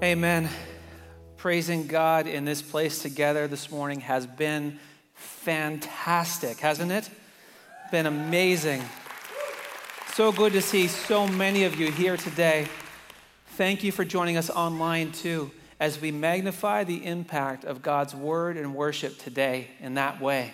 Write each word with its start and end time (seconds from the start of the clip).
Amen. 0.00 0.48
Praising 1.38 1.88
God 1.88 2.28
in 2.28 2.44
this 2.44 2.62
place 2.62 3.02
together 3.02 3.48
this 3.48 3.68
morning 3.68 3.98
has 4.02 4.28
been 4.28 4.78
fantastic, 5.14 6.60
hasn't 6.60 6.92
it? 6.92 7.10
Been 7.90 8.06
amazing. 8.06 8.80
So 10.14 10.30
good 10.30 10.52
to 10.52 10.62
see 10.62 10.86
so 10.86 11.26
many 11.26 11.64
of 11.64 11.80
you 11.80 11.90
here 11.90 12.16
today. 12.16 12.68
Thank 13.56 13.82
you 13.82 13.90
for 13.90 14.04
joining 14.04 14.36
us 14.36 14.50
online 14.50 15.10
too, 15.10 15.50
as 15.80 16.00
we 16.00 16.12
magnify 16.12 16.84
the 16.84 17.04
impact 17.04 17.64
of 17.64 17.82
God's 17.82 18.14
word 18.14 18.56
and 18.56 18.76
worship 18.76 19.18
today 19.18 19.66
in 19.80 19.94
that 19.94 20.20
way. 20.20 20.52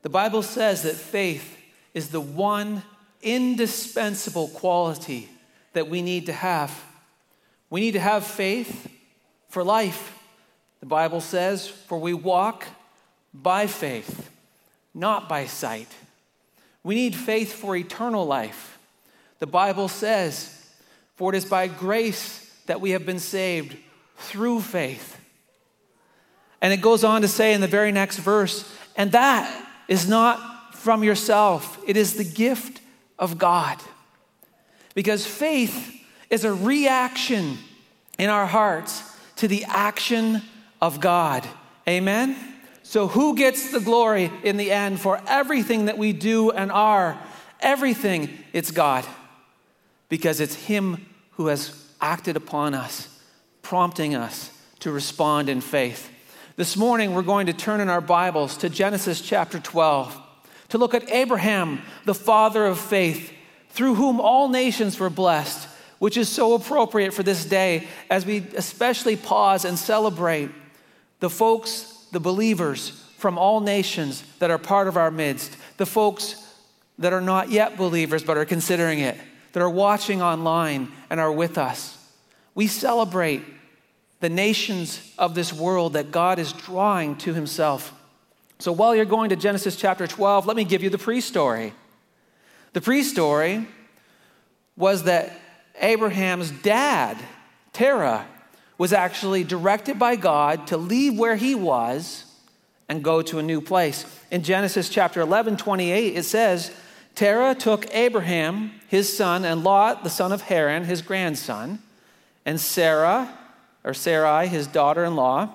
The 0.00 0.08
Bible 0.08 0.42
says 0.42 0.84
that 0.84 0.94
faith 0.94 1.58
is 1.92 2.08
the 2.08 2.20
one 2.22 2.82
indispensable 3.20 4.48
quality 4.48 5.28
that 5.74 5.90
we 5.90 6.00
need 6.00 6.24
to 6.26 6.32
have. 6.32 6.82
We 7.70 7.80
need 7.80 7.92
to 7.92 8.00
have 8.00 8.26
faith 8.26 8.88
for 9.48 9.64
life. 9.64 10.18
The 10.80 10.86
Bible 10.86 11.20
says, 11.20 11.68
For 11.68 11.98
we 11.98 12.14
walk 12.14 12.66
by 13.34 13.66
faith, 13.66 14.30
not 14.94 15.28
by 15.28 15.46
sight. 15.46 15.88
We 16.82 16.94
need 16.94 17.14
faith 17.14 17.52
for 17.52 17.74
eternal 17.74 18.24
life. 18.24 18.78
The 19.38 19.46
Bible 19.46 19.88
says, 19.88 20.68
For 21.16 21.34
it 21.34 21.36
is 21.36 21.44
by 21.44 21.66
grace 21.66 22.42
that 22.66 22.80
we 22.80 22.90
have 22.90 23.04
been 23.04 23.18
saved 23.18 23.76
through 24.18 24.60
faith. 24.60 25.20
And 26.60 26.72
it 26.72 26.80
goes 26.80 27.04
on 27.04 27.22
to 27.22 27.28
say 27.28 27.52
in 27.52 27.60
the 27.60 27.66
very 27.66 27.92
next 27.92 28.18
verse, 28.18 28.70
and 28.96 29.12
that 29.12 29.66
is 29.88 30.08
not 30.08 30.74
from 30.74 31.02
yourself, 31.02 31.78
it 31.86 31.96
is 31.96 32.14
the 32.14 32.24
gift 32.24 32.80
of 33.18 33.38
God. 33.38 33.78
Because 34.94 35.26
faith 35.26 35.95
is 36.30 36.44
a 36.44 36.52
reaction 36.52 37.58
in 38.18 38.30
our 38.30 38.46
hearts 38.46 39.02
to 39.36 39.48
the 39.48 39.64
action 39.64 40.42
of 40.80 41.00
God. 41.00 41.46
Amen? 41.88 42.36
So, 42.82 43.08
who 43.08 43.34
gets 43.34 43.72
the 43.72 43.80
glory 43.80 44.30
in 44.44 44.56
the 44.56 44.70
end 44.70 45.00
for 45.00 45.20
everything 45.26 45.86
that 45.86 45.98
we 45.98 46.12
do 46.12 46.50
and 46.50 46.70
are? 46.70 47.18
Everything, 47.60 48.30
it's 48.52 48.70
God. 48.70 49.04
Because 50.08 50.40
it's 50.40 50.54
Him 50.54 51.06
who 51.32 51.48
has 51.48 51.84
acted 52.00 52.36
upon 52.36 52.74
us, 52.74 53.08
prompting 53.62 54.14
us 54.14 54.50
to 54.80 54.92
respond 54.92 55.48
in 55.48 55.60
faith. 55.60 56.10
This 56.56 56.76
morning, 56.76 57.12
we're 57.12 57.22
going 57.22 57.46
to 57.46 57.52
turn 57.52 57.80
in 57.80 57.88
our 57.88 58.00
Bibles 58.00 58.56
to 58.58 58.70
Genesis 58.70 59.20
chapter 59.20 59.58
12 59.58 60.22
to 60.68 60.78
look 60.78 60.94
at 60.94 61.10
Abraham, 61.10 61.82
the 62.04 62.14
father 62.14 62.64
of 62.66 62.78
faith, 62.78 63.32
through 63.70 63.94
whom 63.94 64.20
all 64.20 64.48
nations 64.48 64.98
were 64.98 65.10
blessed, 65.10 65.68
which 65.98 66.16
is 66.16 66.28
so 66.28 66.54
appropriate 66.54 67.12
for 67.14 67.22
this 67.22 67.44
day 67.44 67.86
as 68.10 68.26
we 68.26 68.38
especially 68.56 69.16
pause 69.16 69.64
and 69.64 69.78
celebrate 69.78 70.50
the 71.20 71.30
folks 71.30 71.92
the 72.12 72.20
believers 72.20 72.90
from 73.18 73.38
all 73.38 73.60
nations 73.60 74.22
that 74.38 74.50
are 74.50 74.58
part 74.58 74.88
of 74.88 74.96
our 74.96 75.10
midst, 75.10 75.56
the 75.76 75.86
folks 75.86 76.42
that 76.98 77.12
are 77.12 77.20
not 77.20 77.50
yet 77.50 77.76
believers 77.76 78.22
but 78.22 78.36
are 78.36 78.44
considering 78.44 79.00
it, 79.00 79.16
that 79.52 79.62
are 79.62 79.70
watching 79.70 80.22
online 80.22 80.90
and 81.10 81.18
are 81.18 81.32
with 81.32 81.58
us. 81.58 81.96
We 82.54 82.66
celebrate 82.66 83.42
the 84.20 84.28
nations 84.28 85.12
of 85.18 85.34
this 85.34 85.52
world 85.52 85.94
that 85.94 86.10
God 86.10 86.38
is 86.38 86.52
drawing 86.52 87.16
to 87.16 87.34
himself. 87.34 87.92
So 88.58 88.72
while 88.72 88.94
you're 88.94 89.04
going 89.04 89.30
to 89.30 89.36
Genesis 89.36 89.76
chapter 89.76 90.06
12, 90.06 90.46
let 90.46 90.56
me 90.56 90.64
give 90.64 90.82
you 90.82 90.88
the 90.88 90.98
pre 90.98 91.20
story. 91.20 91.74
The 92.72 92.80
pre 92.80 93.02
story 93.02 93.66
was 94.76 95.04
that 95.04 95.32
Abraham's 95.80 96.50
dad, 96.50 97.16
Terah, 97.72 98.26
was 98.78 98.92
actually 98.92 99.44
directed 99.44 99.98
by 99.98 100.16
God 100.16 100.66
to 100.68 100.76
leave 100.76 101.18
where 101.18 101.36
he 101.36 101.54
was 101.54 102.24
and 102.88 103.02
go 103.02 103.22
to 103.22 103.38
a 103.38 103.42
new 103.42 103.60
place. 103.60 104.04
In 104.30 104.42
Genesis 104.42 104.88
chapter 104.88 105.20
11, 105.20 105.56
28, 105.56 106.16
it 106.16 106.24
says, 106.24 106.72
Terah 107.14 107.54
took 107.54 107.92
Abraham, 107.94 108.72
his 108.88 109.16
son, 109.16 109.44
and 109.44 109.64
Lot, 109.64 110.04
the 110.04 110.10
son 110.10 110.32
of 110.32 110.42
Haran, 110.42 110.84
his 110.84 111.02
grandson, 111.02 111.80
and 112.44 112.60
Sarah, 112.60 113.36
or 113.82 113.94
Sarai, 113.94 114.46
his 114.48 114.66
daughter 114.66 115.04
in 115.04 115.16
law, 115.16 115.48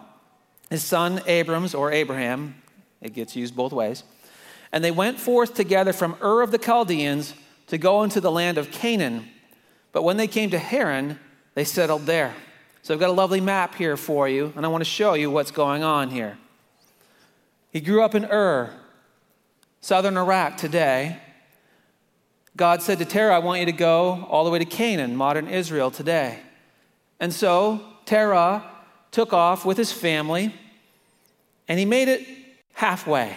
his 0.70 0.84
son 0.84 1.22
Abrams, 1.28 1.76
or 1.76 1.92
Abraham, 1.92 2.56
it 3.02 3.14
gets 3.14 3.36
used 3.36 3.56
both 3.56 3.74
ways. 3.74 4.04
And 4.72 4.84
they 4.84 4.92
went 4.92 5.20
forth 5.20 5.54
together 5.54 5.94
from 5.94 6.16
Ur 6.22 6.42
of 6.42 6.52
the 6.52 6.58
Chaldeans 6.58 7.34
to 7.68 7.78
go 7.78 8.04
into 8.04 8.22
the 8.22 8.32
land 8.32 8.58
of 8.58 8.72
Canaan. 8.72 9.30
But 9.92 10.04
when 10.04 10.18
they 10.18 10.28
came 10.28 10.50
to 10.52 10.60
Haran, 10.60 11.20
they 11.54 11.64
settled 11.64 12.06
there. 12.06 12.34
So 12.82 12.94
I've 12.94 13.00
got 13.00 13.10
a 13.10 13.14
lovely 13.14 13.42
map 13.42 13.76
here 13.76 13.96
for 13.98 14.28
you, 14.28 14.54
and 14.56 14.66
I 14.66 14.70
want 14.70 14.82
to 14.82 14.90
show 14.90 15.14
you 15.14 15.30
what's 15.30 15.52
going 15.52 15.84
on 15.84 16.10
here. 16.10 16.38
He 17.72 17.80
grew 17.80 18.04
up 18.04 18.16
in 18.16 18.26
Ur, 18.26 18.72
southern 19.82 20.18
Iraq 20.18 20.58
today. 20.58 21.20
God 22.56 22.82
said 22.82 23.00
to 23.00 23.06
Terah, 23.06 23.36
I 23.36 23.40
want 23.40 23.60
you 23.60 23.66
to 23.68 23.72
go 23.72 24.28
all 24.30 24.44
the 24.44 24.50
way 24.50 24.60
to 24.60 24.66
Canaan, 24.66 25.16
modern 25.16 25.48
Israel 25.48 25.92
today. 25.92 26.40
And 27.20 27.34
so 27.34 27.82
Terah 28.06 28.64
took 29.12 29.32
off 29.32 29.64
with 29.64 29.78
his 29.78 29.92
family, 29.92 30.54
and 31.68 31.80
he 31.80 31.86
made 31.86 32.08
it 32.08 32.28
halfway. 32.74 33.36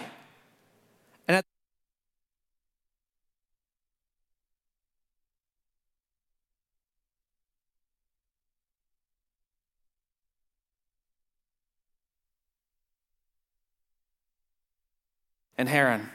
And 15.57 15.69
Haran. 15.69 16.09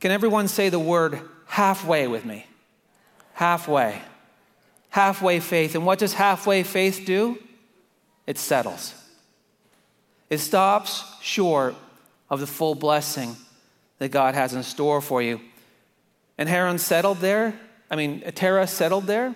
Can 0.00 0.10
everyone 0.10 0.48
say 0.48 0.68
the 0.68 0.78
word 0.78 1.20
halfway 1.46 2.08
with 2.08 2.24
me? 2.24 2.46
Halfway. 3.34 4.02
Halfway 4.90 5.40
faith. 5.40 5.74
And 5.74 5.86
what 5.86 5.98
does 5.98 6.14
halfway 6.14 6.64
faith 6.64 7.04
do? 7.06 7.38
It 8.26 8.36
settles. 8.36 8.94
It 10.28 10.38
stops 10.38 11.04
short 11.20 11.76
of 12.28 12.40
the 12.40 12.46
full 12.46 12.74
blessing 12.74 13.36
that 13.98 14.08
God 14.08 14.34
has 14.34 14.54
in 14.54 14.62
store 14.64 15.00
for 15.00 15.22
you. 15.22 15.40
And 16.36 16.48
Haran 16.48 16.78
settled 16.78 17.18
there. 17.18 17.54
I 17.88 17.94
mean, 17.94 18.22
Terah 18.32 18.66
settled 18.66 19.06
there. 19.06 19.34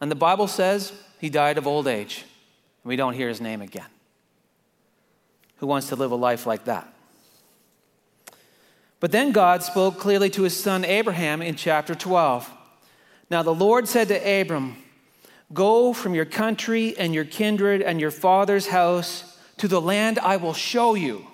And 0.00 0.10
the 0.10 0.16
Bible 0.16 0.46
says 0.46 0.92
he 1.18 1.28
died 1.28 1.58
of 1.58 1.66
old 1.66 1.88
age. 1.88 2.24
And 2.84 2.88
we 2.88 2.94
don't 2.94 3.14
hear 3.14 3.28
his 3.28 3.40
name 3.40 3.62
again. 3.62 3.88
Who 5.56 5.66
wants 5.66 5.88
to 5.88 5.96
live 5.96 6.12
a 6.12 6.16
life 6.16 6.46
like 6.46 6.66
that? 6.66 6.93
But 9.04 9.12
then 9.12 9.32
God 9.32 9.62
spoke 9.62 9.98
clearly 9.98 10.30
to 10.30 10.44
his 10.44 10.56
son 10.56 10.82
Abraham 10.82 11.42
in 11.42 11.56
chapter 11.56 11.94
12. 11.94 12.50
Now 13.28 13.42
the 13.42 13.54
Lord 13.54 13.86
said 13.86 14.08
to 14.08 14.40
Abram, 14.40 14.76
Go 15.52 15.92
from 15.92 16.14
your 16.14 16.24
country 16.24 16.96
and 16.96 17.14
your 17.14 17.26
kindred 17.26 17.82
and 17.82 18.00
your 18.00 18.10
father's 18.10 18.68
house 18.68 19.38
to 19.58 19.68
the 19.68 19.78
land 19.78 20.18
I 20.18 20.38
will 20.38 20.54
show 20.54 20.94
you. 20.94 21.26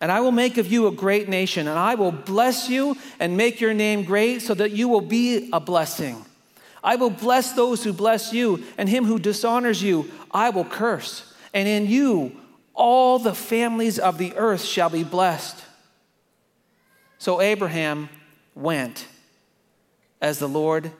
And 0.00 0.10
I 0.10 0.18
will 0.18 0.32
make 0.32 0.58
of 0.58 0.66
you 0.66 0.88
a 0.88 0.90
great 0.90 1.28
nation, 1.28 1.68
and 1.68 1.78
I 1.78 1.94
will 1.94 2.10
bless 2.10 2.68
you 2.68 2.96
and 3.20 3.36
make 3.36 3.60
your 3.60 3.72
name 3.72 4.02
great 4.02 4.42
so 4.42 4.52
that 4.54 4.72
you 4.72 4.88
will 4.88 5.00
be 5.00 5.48
a 5.52 5.60
blessing. 5.60 6.26
I 6.82 6.96
will 6.96 7.10
bless 7.10 7.52
those 7.52 7.84
who 7.84 7.92
bless 7.92 8.32
you, 8.32 8.64
and 8.76 8.88
him 8.88 9.04
who 9.04 9.20
dishonors 9.20 9.84
you, 9.84 10.10
I 10.32 10.50
will 10.50 10.64
curse. 10.64 11.32
And 11.54 11.68
in 11.68 11.86
you, 11.86 12.32
all 12.74 13.20
the 13.20 13.36
families 13.36 14.00
of 14.00 14.18
the 14.18 14.34
earth 14.34 14.64
shall 14.64 14.90
be 14.90 15.04
blessed. 15.04 15.62
So 17.18 17.40
Abraham 17.40 18.08
went 18.54 19.06
as 20.20 20.38
the 20.38 20.48
Lord 20.48 20.90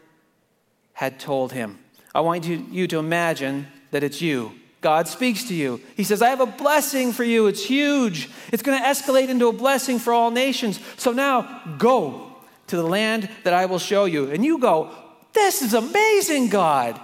had 0.92 1.20
told 1.20 1.52
him. 1.52 1.78
I 2.14 2.20
want 2.20 2.46
you, 2.46 2.86
to 2.86 2.98
imagine 2.98 3.66
that 3.90 4.02
it's 4.02 4.22
you. 4.22 4.52
God 4.80 5.08
speaks 5.08 5.44
to 5.44 5.54
you. 5.54 5.80
He 5.96 6.04
says, 6.04 6.22
I 6.22 6.30
have 6.30 6.40
a 6.40 6.46
blessing 6.46 7.12
for 7.12 7.24
you. 7.24 7.46
It's 7.46 7.64
huge. 7.64 8.30
It's 8.52 8.62
going 8.62 8.80
to 8.80 8.84
escalate 8.86 9.28
into 9.28 9.48
a 9.48 9.52
blessing 9.52 9.98
for 9.98 10.12
all 10.12 10.30
nations. 10.30 10.80
So 10.96 11.12
now 11.12 11.62
go 11.76 12.34
to 12.68 12.76
the 12.76 12.86
land 12.86 13.28
that 13.44 13.52
I 13.52 13.66
will 13.66 13.78
show 13.78 14.04
you. 14.04 14.30
And 14.30 14.44
you 14.44 14.58
go, 14.58 14.90
This 15.32 15.60
is 15.60 15.74
amazing, 15.74 16.48
God. 16.48 17.00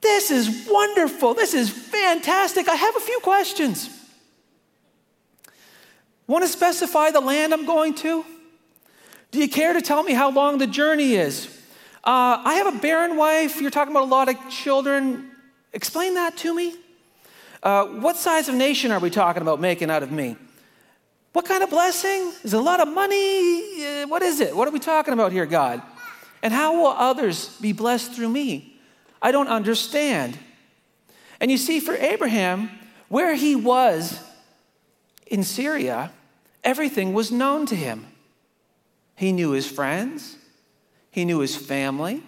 This 0.00 0.30
is 0.30 0.68
wonderful. 0.68 1.32
This 1.32 1.54
is 1.54 1.70
fantastic. 1.70 2.68
I 2.68 2.74
have 2.74 2.96
a 2.96 3.00
few 3.00 3.20
questions. 3.20 3.88
Want 6.26 6.44
to 6.44 6.48
specify 6.48 7.10
the 7.10 7.20
land 7.20 7.54
I'm 7.54 7.64
going 7.64 7.94
to? 7.94 8.24
Do 9.34 9.40
you 9.40 9.48
care 9.48 9.72
to 9.72 9.82
tell 9.82 10.04
me 10.04 10.12
how 10.12 10.30
long 10.30 10.58
the 10.58 10.66
journey 10.68 11.14
is? 11.14 11.48
Uh, 12.04 12.38
I 12.44 12.54
have 12.54 12.72
a 12.72 12.78
barren 12.78 13.16
wife. 13.16 13.60
You're 13.60 13.72
talking 13.72 13.92
about 13.92 14.04
a 14.04 14.06
lot 14.06 14.28
of 14.28 14.36
children. 14.48 15.28
Explain 15.72 16.14
that 16.14 16.36
to 16.36 16.54
me. 16.54 16.76
Uh, 17.60 17.84
what 17.86 18.16
size 18.16 18.48
of 18.48 18.54
nation 18.54 18.92
are 18.92 19.00
we 19.00 19.10
talking 19.10 19.42
about 19.42 19.60
making 19.60 19.90
out 19.90 20.04
of 20.04 20.12
me? 20.12 20.36
What 21.32 21.46
kind 21.46 21.64
of 21.64 21.70
blessing? 21.70 22.32
Is 22.44 22.54
it 22.54 22.56
a 22.56 22.60
lot 22.60 22.78
of 22.78 22.86
money? 22.86 23.84
Uh, 23.84 24.06
what 24.06 24.22
is 24.22 24.38
it? 24.38 24.54
What 24.54 24.68
are 24.68 24.70
we 24.70 24.78
talking 24.78 25.12
about 25.12 25.32
here, 25.32 25.46
God? 25.46 25.82
And 26.40 26.54
how 26.54 26.80
will 26.80 26.92
others 26.92 27.58
be 27.60 27.72
blessed 27.72 28.12
through 28.12 28.28
me? 28.28 28.78
I 29.20 29.32
don't 29.32 29.48
understand. 29.48 30.38
And 31.40 31.50
you 31.50 31.58
see, 31.58 31.80
for 31.80 31.96
Abraham, 31.96 32.70
where 33.08 33.34
he 33.34 33.56
was 33.56 34.16
in 35.26 35.42
Syria, 35.42 36.12
everything 36.62 37.14
was 37.14 37.32
known 37.32 37.66
to 37.66 37.74
him. 37.74 38.06
He 39.16 39.32
knew 39.32 39.50
his 39.50 39.70
friends, 39.70 40.36
he 41.10 41.24
knew 41.24 41.38
his 41.38 41.56
family, 41.56 42.22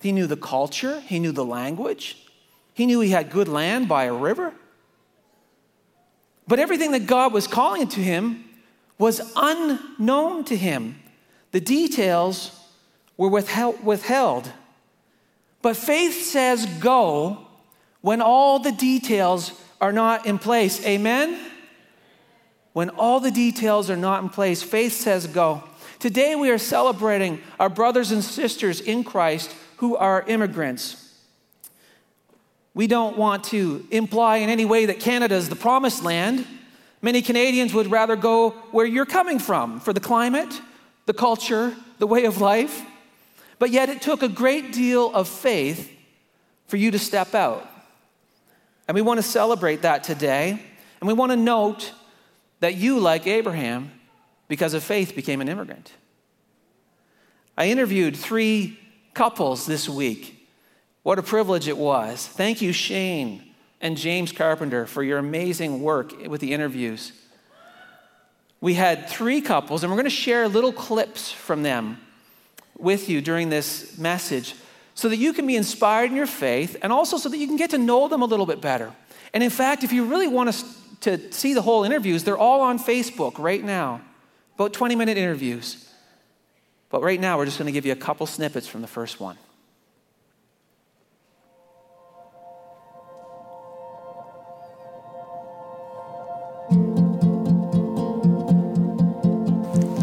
he 0.00 0.12
knew 0.12 0.26
the 0.26 0.36
culture, 0.36 1.00
he 1.00 1.18
knew 1.18 1.32
the 1.32 1.44
language, 1.44 2.16
he 2.74 2.86
knew 2.86 3.00
he 3.00 3.10
had 3.10 3.30
good 3.30 3.48
land 3.48 3.88
by 3.88 4.04
a 4.04 4.14
river. 4.14 4.52
But 6.48 6.58
everything 6.58 6.92
that 6.92 7.06
God 7.06 7.32
was 7.32 7.46
calling 7.46 7.86
to 7.88 8.00
him 8.00 8.44
was 8.98 9.20
unknown 9.36 10.44
to 10.44 10.56
him. 10.56 11.00
The 11.52 11.60
details 11.60 12.58
were 13.16 13.28
withheld. 13.28 14.52
But 15.62 15.76
faith 15.76 16.24
says 16.24 16.66
go 16.80 17.46
when 18.00 18.20
all 18.20 18.58
the 18.58 18.72
details 18.72 19.52
are 19.80 19.92
not 19.92 20.26
in 20.26 20.38
place. 20.38 20.84
Amen? 20.84 21.38
When 22.72 22.90
all 22.90 23.20
the 23.20 23.30
details 23.30 23.90
are 23.90 23.96
not 23.96 24.22
in 24.22 24.28
place, 24.28 24.62
faith 24.62 24.92
says 24.92 25.26
go. 25.26 25.64
Today 26.00 26.34
we 26.34 26.48
are 26.48 26.56
celebrating 26.56 27.42
our 27.58 27.68
brothers 27.68 28.10
and 28.10 28.24
sisters 28.24 28.80
in 28.80 29.04
Christ 29.04 29.54
who 29.76 29.96
are 29.96 30.24
immigrants. 30.26 31.14
We 32.72 32.86
don't 32.86 33.18
want 33.18 33.44
to 33.44 33.86
imply 33.90 34.38
in 34.38 34.48
any 34.48 34.64
way 34.64 34.86
that 34.86 34.98
Canada 34.98 35.34
is 35.34 35.50
the 35.50 35.56
promised 35.56 36.02
land. 36.02 36.46
Many 37.02 37.20
Canadians 37.20 37.74
would 37.74 37.90
rather 37.90 38.16
go 38.16 38.52
where 38.70 38.86
you're 38.86 39.04
coming 39.04 39.38
from 39.38 39.78
for 39.78 39.92
the 39.92 40.00
climate, 40.00 40.62
the 41.04 41.12
culture, 41.12 41.76
the 41.98 42.06
way 42.06 42.24
of 42.24 42.40
life. 42.40 42.82
But 43.58 43.70
yet 43.70 43.90
it 43.90 44.00
took 44.00 44.22
a 44.22 44.28
great 44.28 44.72
deal 44.72 45.14
of 45.14 45.28
faith 45.28 45.92
for 46.66 46.78
you 46.78 46.90
to 46.92 46.98
step 46.98 47.34
out. 47.34 47.68
And 48.88 48.94
we 48.94 49.02
want 49.02 49.18
to 49.18 49.22
celebrate 49.22 49.82
that 49.82 50.02
today. 50.02 50.62
And 51.00 51.08
we 51.08 51.12
want 51.12 51.32
to 51.32 51.36
note 51.36 51.92
that 52.60 52.76
you, 52.76 52.98
like 53.00 53.26
Abraham, 53.26 53.92
because 54.50 54.74
of 54.74 54.82
faith, 54.82 55.14
became 55.14 55.40
an 55.40 55.48
immigrant. 55.48 55.92
I 57.56 57.68
interviewed 57.68 58.16
three 58.16 58.80
couples 59.14 59.64
this 59.64 59.88
week. 59.88 60.48
What 61.04 61.20
a 61.20 61.22
privilege 61.22 61.68
it 61.68 61.78
was. 61.78 62.26
Thank 62.26 62.60
you, 62.60 62.72
Shane 62.72 63.54
and 63.80 63.96
James 63.96 64.32
Carpenter, 64.32 64.86
for 64.86 65.04
your 65.04 65.18
amazing 65.18 65.82
work 65.82 66.26
with 66.26 66.40
the 66.40 66.52
interviews. 66.52 67.12
We 68.60 68.74
had 68.74 69.08
three 69.08 69.40
couples, 69.40 69.84
and 69.84 69.92
we're 69.92 69.96
going 69.96 70.04
to 70.04 70.10
share 70.10 70.48
little 70.48 70.72
clips 70.72 71.30
from 71.30 71.62
them 71.62 72.00
with 72.76 73.08
you 73.08 73.20
during 73.20 73.50
this 73.50 73.96
message 73.98 74.56
so 74.94 75.08
that 75.08 75.16
you 75.18 75.32
can 75.32 75.46
be 75.46 75.54
inspired 75.54 76.10
in 76.10 76.16
your 76.16 76.26
faith 76.26 76.76
and 76.82 76.92
also 76.92 77.18
so 77.18 77.28
that 77.28 77.38
you 77.38 77.46
can 77.46 77.56
get 77.56 77.70
to 77.70 77.78
know 77.78 78.08
them 78.08 78.20
a 78.20 78.26
little 78.26 78.46
bit 78.46 78.60
better. 78.60 78.92
And 79.32 79.44
in 79.44 79.50
fact, 79.50 79.84
if 79.84 79.92
you 79.92 80.06
really 80.06 80.26
want 80.26 80.52
to 81.02 81.32
see 81.32 81.54
the 81.54 81.62
whole 81.62 81.84
interviews, 81.84 82.24
they're 82.24 82.36
all 82.36 82.62
on 82.62 82.80
Facebook 82.80 83.38
right 83.38 83.62
now, 83.62 84.00
about 84.60 84.74
20 84.74 84.94
minute 84.94 85.16
interviews. 85.16 85.88
But 86.90 87.02
right 87.02 87.18
now, 87.18 87.38
we're 87.38 87.46
just 87.46 87.56
going 87.56 87.64
to 87.64 87.72
give 87.72 87.86
you 87.86 87.92
a 87.92 87.96
couple 87.96 88.26
snippets 88.26 88.68
from 88.68 88.82
the 88.82 88.86
first 88.86 89.18
one. 89.18 89.38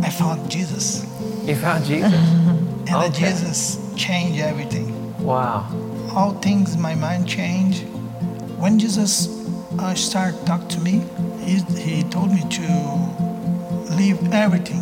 I 0.04 0.10
found 0.10 0.50
Jesus. 0.50 1.06
You 1.44 1.56
found 1.56 1.86
Jesus? 1.86 2.12
and 2.14 2.90
okay. 2.90 3.30
Jesus 3.30 3.94
changed 3.96 4.40
everything. 4.40 5.16
Wow. 5.24 5.70
All 6.16 6.34
things, 6.34 6.76
my 6.78 6.96
mind 6.96 7.30
changed. 7.30 7.84
When 8.58 8.80
Jesus 8.80 9.28
uh, 9.78 9.94
started 9.94 10.44
talk 10.48 10.68
to 10.70 10.80
me, 10.80 11.04
he, 11.42 11.60
he 11.80 12.04
told 12.06 12.32
me 12.32 12.42
to 12.50 13.07
leave 13.92 14.34
everything 14.34 14.82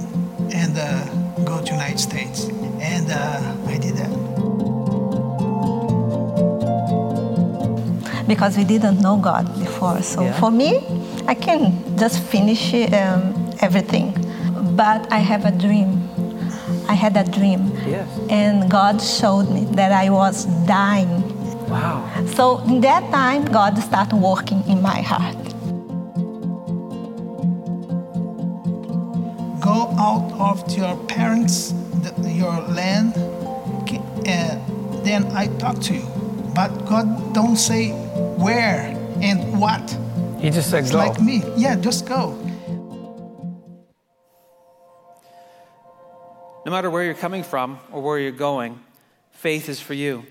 and 0.54 0.78
uh, 0.78 1.06
go 1.44 1.62
to 1.62 1.72
United 1.72 2.00
States. 2.00 2.46
And 2.80 3.08
uh, 3.10 3.56
I 3.68 3.78
did 3.78 3.96
that. 3.98 4.12
Because 8.28 8.58
we 8.58 8.64
didn't 8.64 9.02
know 9.02 9.18
God 9.18 9.48
before. 9.60 10.02
So 10.02 10.24
yeah. 10.24 10.40
for 10.40 10.52
me, 10.52 10.80
I 11.28 11.36
can 11.36 11.98
just 11.98 12.20
finish 12.24 12.74
um, 12.74 13.54
everything. 13.62 14.14
But 14.76 15.12
I 15.12 15.20
have 15.20 15.46
a 15.46 15.52
dream. 15.52 16.10
I 16.88 16.94
had 16.94 17.16
a 17.18 17.24
dream. 17.24 17.72
Yes. 17.86 18.08
And 18.30 18.70
God 18.70 19.02
showed 19.02 19.50
me 19.50 19.66
that 19.76 19.92
I 19.92 20.10
was 20.10 20.46
dying 20.66 21.36
Wow. 21.68 22.08
So 22.36 22.60
in 22.66 22.82
that 22.82 23.10
time, 23.12 23.46
God 23.46 23.78
started 23.80 24.16
working 24.16 24.64
in 24.68 24.82
my 24.82 25.02
heart. 25.02 25.36
Your 30.78 30.98
parents, 31.06 31.74
your 32.24 32.60
land, 32.62 33.16
and 34.26 34.28
eh, 34.28 34.60
then 35.04 35.26
I 35.34 35.48
talk 35.58 35.80
to 35.82 35.94
you. 35.94 36.08
But 36.54 36.70
God 36.86 37.34
don't 37.34 37.58
say 37.58 37.92
where 37.92 38.96
and 39.22 39.60
what. 39.60 39.98
He 40.40 40.50
just 40.50 40.70
said 40.70 40.90
go. 40.92 40.98
Like 40.98 41.22
me, 41.22 41.44
yeah, 41.56 41.76
just 41.76 42.08
go. 42.08 42.32
No 46.66 46.72
matter 46.72 46.90
where 46.90 47.04
you're 47.04 47.14
coming 47.14 47.44
from 47.44 47.80
or 47.92 48.02
where 48.02 48.20
you're 48.20 48.32
going, 48.32 48.80
faith 49.32 49.70
is 49.70 49.80
for 49.80 49.94
you. 49.94 50.26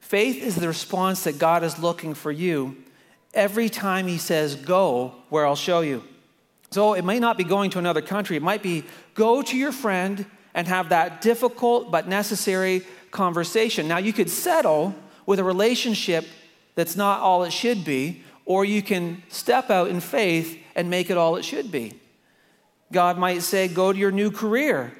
Faith 0.00 0.42
is 0.42 0.56
the 0.56 0.66
response 0.66 1.24
that 1.24 1.38
God 1.38 1.62
is 1.62 1.78
looking 1.78 2.14
for 2.14 2.32
you 2.32 2.76
every 3.32 3.68
time 3.68 4.06
He 4.06 4.18
says, 4.18 4.56
Go 4.56 5.14
where 5.28 5.46
I'll 5.46 5.56
show 5.56 5.80
you. 5.80 6.02
So 6.74 6.94
it 6.94 7.04
may 7.04 7.20
not 7.20 7.38
be 7.38 7.44
going 7.44 7.70
to 7.70 7.78
another 7.78 8.02
country, 8.02 8.36
it 8.36 8.42
might 8.42 8.60
be 8.60 8.82
go 9.14 9.42
to 9.42 9.56
your 9.56 9.70
friend 9.70 10.26
and 10.54 10.66
have 10.66 10.88
that 10.88 11.20
difficult 11.20 11.92
but 11.92 12.08
necessary 12.08 12.82
conversation. 13.12 13.86
Now, 13.86 13.98
you 13.98 14.12
could 14.12 14.28
settle 14.28 14.92
with 15.24 15.38
a 15.38 15.44
relationship 15.44 16.26
that's 16.74 16.96
not 16.96 17.20
all 17.20 17.44
it 17.44 17.52
should 17.52 17.84
be, 17.84 18.24
or 18.44 18.64
you 18.64 18.82
can 18.82 19.22
step 19.28 19.70
out 19.70 19.86
in 19.86 20.00
faith 20.00 20.58
and 20.74 20.90
make 20.90 21.10
it 21.10 21.16
all 21.16 21.36
it 21.36 21.44
should 21.44 21.70
be. 21.70 21.92
God 22.90 23.18
might 23.18 23.42
say, 23.42 23.68
Go 23.68 23.92
to 23.92 23.98
your 23.98 24.10
new 24.10 24.32
career. 24.32 24.92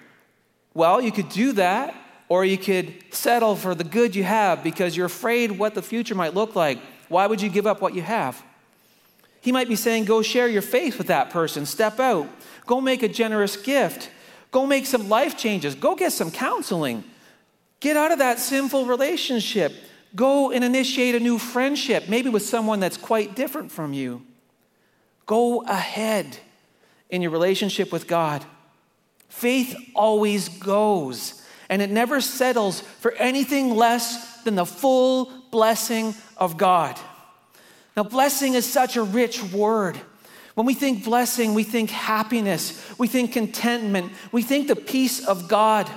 Well, 0.75 1.01
you 1.01 1.11
could 1.11 1.29
do 1.29 1.55
that 1.55 1.93
or 2.29 2.45
you 2.45 2.57
could 2.57 2.95
settle 3.11 3.57
for 3.57 3.75
the 3.75 3.83
good 3.83 4.15
you 4.15 4.23
have 4.23 4.63
because 4.63 4.97
you're 4.97 5.07
afraid 5.07 5.51
what 5.51 5.75
the 5.75 5.83
future 5.83 6.15
might 6.15 6.35
look 6.35 6.55
like. 6.55 6.79
Why 7.09 7.27
would 7.27 7.43
you 7.43 7.49
give 7.49 7.67
up 7.67 7.83
what 7.83 7.97
you 7.97 8.03
have? 8.03 8.41
He 9.45 9.53
might 9.53 9.69
be 9.69 9.77
saying, 9.77 10.07
Go 10.07 10.23
share 10.23 10.49
your 10.49 10.63
faith 10.63 10.97
with 10.97 11.09
that 11.09 11.29
person, 11.29 11.67
step 11.67 12.01
out, 12.01 12.27
go 12.65 12.81
make 12.81 13.03
a 13.03 13.09
generous 13.09 13.59
gift, 13.59 14.11
go 14.51 14.65
make 14.65 14.87
some 14.87 15.11
life 15.11 15.37
changes, 15.37 15.75
go 15.75 15.95
get 15.95 16.13
some 16.13 16.31
counseling, 16.31 17.05
get 17.79 17.95
out 17.95 18.11
of 18.11 18.21
that 18.21 18.39
sinful 18.39 18.87
relationship, 18.87 19.75
go 20.17 20.51
and 20.51 20.65
initiate 20.65 21.15
a 21.15 21.21
new 21.21 21.39
friendship, 21.39 22.09
maybe 22.09 22.31
with 22.31 22.43
someone 22.43 22.81
that's 22.81 22.97
quite 22.97 23.37
different 23.37 23.71
from 23.71 23.93
you. 23.93 24.23
Go 25.27 25.61
ahead 25.65 26.39
in 27.11 27.21
your 27.21 27.31
relationship 27.31 27.93
with 27.93 28.07
God. 28.07 28.43
Faith 29.29 29.77
always 29.95 30.49
goes 30.49 31.43
and 31.69 31.83
it 31.83 31.91
never 31.91 32.23
settles 32.23 32.81
for 32.81 33.13
anything 33.13 33.77
less 33.77 34.43
than 34.45 34.55
the 34.55 34.65
full 34.65 35.31
blessing 35.51 36.15
of 36.39 36.57
God. 36.57 36.99
Now, 37.97 38.03
blessing 38.03 38.55
is 38.55 38.67
such 38.67 38.97
a 38.97 39.03
rich 39.03 39.43
word. 39.43 40.01
When 40.55 40.67
we 40.67 40.75
think 40.75 41.05
blessing, 41.05 41.55
we 41.55 41.65
think 41.65 41.91
happiness, 41.91 42.81
we 42.99 43.09
think 43.09 43.33
contentment, 43.33 44.13
we 44.31 44.43
think 44.43 44.69
the 44.69 44.77
peace 44.77 45.25
of 45.25 45.49
God. 45.49 45.91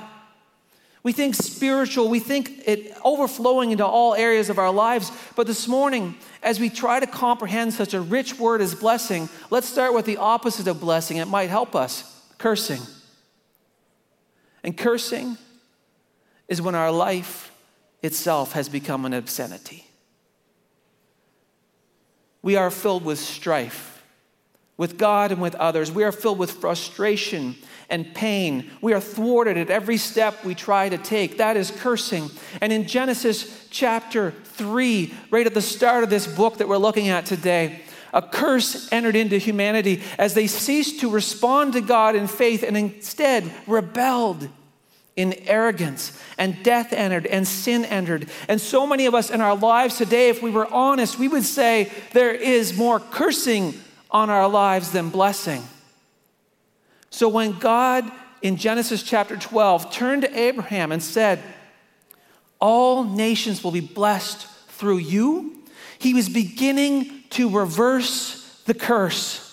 We 1.03 1.13
think 1.13 1.35
spiritual, 1.35 2.09
we 2.09 2.19
think 2.19 2.67
it 2.67 2.93
overflowing 3.05 3.71
into 3.71 3.85
all 3.85 4.13
areas 4.13 4.49
of 4.49 4.59
our 4.59 4.71
lives. 4.71 5.11
But 5.35 5.47
this 5.47 5.67
morning, 5.67 6.15
as 6.43 6.59
we 6.59 6.69
try 6.69 6.99
to 6.99 7.07
comprehend 7.07 7.73
such 7.73 7.93
a 7.93 8.01
rich 8.01 8.37
word 8.37 8.61
as 8.61 8.75
blessing, 8.75 9.29
let's 9.49 9.69
start 9.69 9.93
with 9.93 10.05
the 10.05 10.17
opposite 10.17 10.67
of 10.67 10.81
blessing. 10.81 11.17
It 11.17 11.27
might 11.27 11.49
help 11.49 11.75
us 11.75 12.03
cursing. 12.37 12.81
And 14.63 14.75
cursing 14.75 15.37
is 16.47 16.61
when 16.61 16.75
our 16.75 16.91
life 16.91 17.51
itself 18.01 18.51
has 18.51 18.67
become 18.67 19.05
an 19.05 19.13
obscenity. 19.13 19.85
We 22.47 22.55
are 22.55 22.71
filled 22.71 23.03
with 23.03 23.19
strife 23.19 24.01
with 24.77 24.97
God 24.97 25.33
and 25.33 25.41
with 25.41 25.53
others. 25.55 25.91
We 25.91 26.05
are 26.05 26.13
filled 26.13 26.39
with 26.39 26.51
frustration 26.51 27.57
and 27.89 28.15
pain. 28.15 28.71
We 28.79 28.93
are 28.93 29.01
thwarted 29.01 29.57
at 29.57 29.69
every 29.69 29.97
step 29.97 30.45
we 30.45 30.55
try 30.55 30.87
to 30.87 30.97
take. 30.97 31.39
That 31.39 31.57
is 31.57 31.71
cursing. 31.71 32.29
And 32.61 32.71
in 32.71 32.87
Genesis 32.87 33.67
chapter 33.69 34.31
3, 34.31 35.13
right 35.29 35.45
at 35.45 35.55
the 35.55 35.61
start 35.61 36.05
of 36.05 36.09
this 36.09 36.25
book 36.25 36.59
that 36.59 36.69
we're 36.69 36.77
looking 36.77 37.09
at 37.09 37.25
today, 37.25 37.81
a 38.13 38.21
curse 38.21 38.89
entered 38.93 39.17
into 39.17 39.37
humanity 39.39 40.01
as 40.17 40.33
they 40.33 40.47
ceased 40.47 41.01
to 41.01 41.09
respond 41.09 41.73
to 41.73 41.81
God 41.81 42.15
in 42.15 42.27
faith 42.27 42.63
and 42.63 42.77
instead 42.77 43.51
rebelled 43.67 44.47
in 45.17 45.33
arrogance, 45.47 46.17
and 46.37 46.63
death 46.63 46.93
entered, 46.93 47.25
and 47.25 47.45
sin 47.45 47.83
entered. 47.83 48.29
And 48.47 48.61
so 48.61 48.85
many 48.85 49.07
of 49.07 49.15
us 49.15 49.31
in 49.31 49.41
our 49.41 49.55
lives 49.55 49.97
today, 49.97 50.29
if 50.29 50.41
we 50.43 50.51
were 50.51 50.71
honest, 50.71 51.19
we 51.19 51.27
would 51.27 51.43
say 51.43 51.91
there 52.13 52.33
is 52.33 52.77
more 52.77 52.99
cursing 52.99 53.73
on 54.11 54.29
our 54.29 54.47
lives 54.47 54.91
than 54.91 55.09
blessing. 55.09 55.63
So 57.09 57.27
when 57.27 57.57
God 57.57 58.09
in 58.43 58.57
Genesis 58.57 59.01
chapter 59.01 59.35
12 59.35 59.91
turned 59.91 60.21
to 60.21 60.39
Abraham 60.39 60.91
and 60.91 61.01
said, 61.01 61.41
All 62.61 63.03
nations 63.03 63.63
will 63.63 63.71
be 63.71 63.79
blessed 63.79 64.45
through 64.69 64.99
you, 64.99 65.55
he 65.97 66.13
was 66.13 66.29
beginning 66.29 67.23
to 67.31 67.49
reverse 67.49 68.61
the 68.65 68.75
curse. 68.75 69.43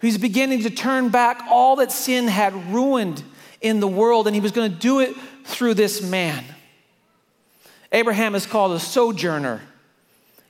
He 0.00 0.06
was 0.06 0.18
beginning 0.18 0.62
to 0.62 0.70
turn 0.70 1.08
back 1.08 1.42
all 1.50 1.74
that 1.76 1.90
sin 1.90 2.28
had 2.28 2.72
ruined 2.72 3.24
in 3.60 3.80
the 3.80 3.88
world, 3.88 4.26
and 4.26 4.34
he 4.34 4.40
was 4.40 4.52
going 4.52 4.70
to 4.70 4.76
do 4.76 5.00
it 5.00 5.14
through 5.44 5.74
this 5.74 6.02
man. 6.02 6.44
Abraham 7.92 8.34
is 8.34 8.46
called 8.46 8.72
a 8.72 8.80
sojourner. 8.80 9.62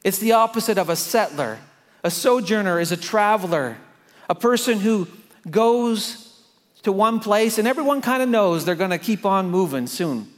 It's 0.05 0.19
the 0.19 0.33
opposite 0.33 0.79
of 0.79 0.89
a 0.89 0.97
settler. 0.97 1.59
A 2.03 2.11
sojourner 2.11 2.81
is 2.81 2.93
a 2.93 2.97
traveler, 2.97 3.77
a 4.29 4.35
person 4.35 4.81
who 4.81 5.09
goes 5.51 6.29
to 6.83 6.93
one 6.93 7.21
place 7.21 7.59
and 7.59 7.67
everyone 7.67 8.01
kind 8.01 8.23
of 8.23 8.29
knows 8.29 8.65
they're 8.65 8.75
going 8.75 8.91
to 8.91 8.99
keep 8.99 9.27
on 9.27 9.51
moving 9.51 9.87
soon. 9.87 10.29